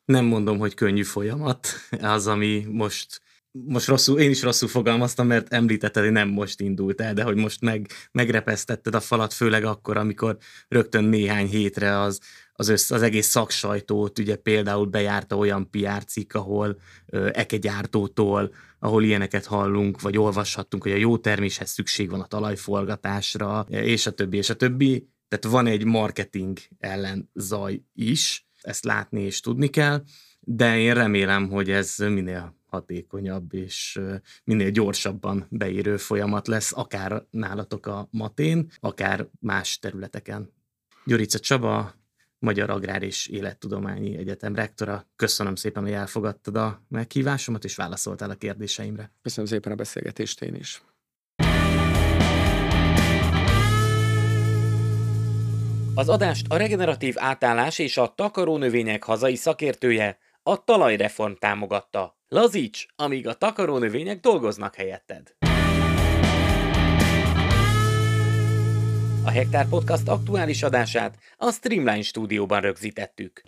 [0.04, 1.68] Nem mondom, hogy könnyű folyamat
[2.00, 3.20] az, ami most
[3.52, 7.36] most rosszul, én is rosszul fogalmaztam, mert említetted, hogy nem most indult el, de hogy
[7.36, 10.36] most meg, megrepesztetted a falat, főleg akkor, amikor
[10.68, 12.20] rögtön néhány hétre az,
[12.52, 19.04] az, össz, az egész szaksajtót, ugye például bejárta olyan PR cikk, ahol ö, ekegyártótól, ahol
[19.04, 24.36] ilyeneket hallunk, vagy olvashattunk, hogy a jó terméshez szükség van a talajforgatásra, és a többi,
[24.36, 25.08] és a többi.
[25.28, 30.02] Tehát van egy marketing ellen zaj is, ezt látni és tudni kell,
[30.40, 34.00] de én remélem, hogy ez minél hatékonyabb és
[34.44, 40.52] minél gyorsabban beérő folyamat lesz, akár nálatok a matén, akár más területeken.
[41.04, 41.94] Gyurica Csaba,
[42.38, 45.06] Magyar Agrár és Élettudományi Egyetem rektora.
[45.16, 49.12] Köszönöm szépen, hogy elfogadtad a meghívásomat, és válaszoltál a kérdéseimre.
[49.22, 50.82] Köszönöm szépen a beszélgetést én is.
[55.94, 62.16] Az adást a regeneratív átállás és a takarónövények hazai szakértője, a talajreform támogatta.
[62.28, 65.34] Lazíts, amíg a takarónövények dolgoznak helyetted!
[69.24, 73.42] A Hektár Podcast aktuális adását a Streamline stúdióban rögzítettük.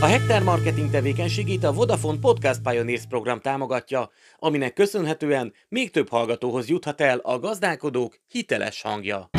[0.00, 6.68] A Hektár marketing tevékenységét a Vodafone Podcast Pioneers program támogatja, aminek köszönhetően még több hallgatóhoz
[6.68, 9.30] juthat el a gazdálkodók hiteles hangja.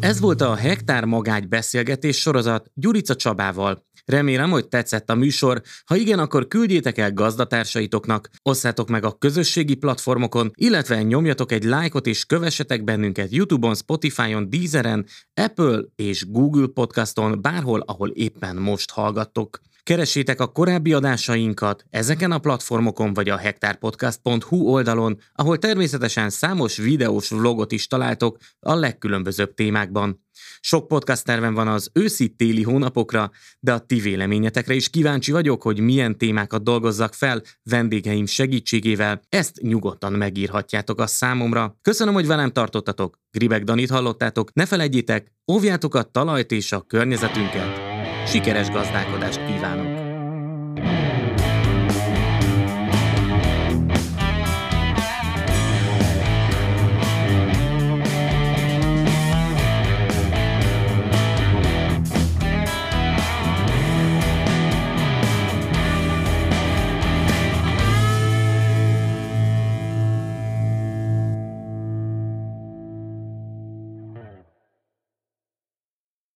[0.00, 3.84] Ez volt a Hektár Magágy beszélgetés sorozat Gyurica Csabával.
[4.04, 5.62] Remélem, hogy tetszett a műsor.
[5.84, 12.06] Ha igen, akkor küldjétek el gazdatársaitoknak, osszátok meg a közösségi platformokon, illetve nyomjatok egy lájkot
[12.06, 19.60] és kövessetek bennünket YouTube-on, Spotify-on, Deezeren, Apple és Google podcaston, bárhol, ahol éppen most hallgattok.
[19.90, 27.28] Keresétek a korábbi adásainkat ezeken a platformokon vagy a hektárpodcast.hu oldalon, ahol természetesen számos videós
[27.28, 30.24] vlogot is találtok a legkülönbözőbb témákban.
[30.60, 33.30] Sok podcast terven van az őszi-téli hónapokra,
[33.60, 39.20] de a ti véleményetekre is kíváncsi vagyok, hogy milyen témákat dolgozzak fel vendégeim segítségével.
[39.28, 41.78] Ezt nyugodtan megírhatjátok a számomra.
[41.82, 43.18] Köszönöm, hogy velem tartottatok.
[43.30, 44.52] Gribek Danit hallottátok.
[44.52, 47.89] Ne felejtjétek, óvjátok a talajt és a környezetünket.
[48.24, 49.99] Sikeres gazdálkodást kívánok!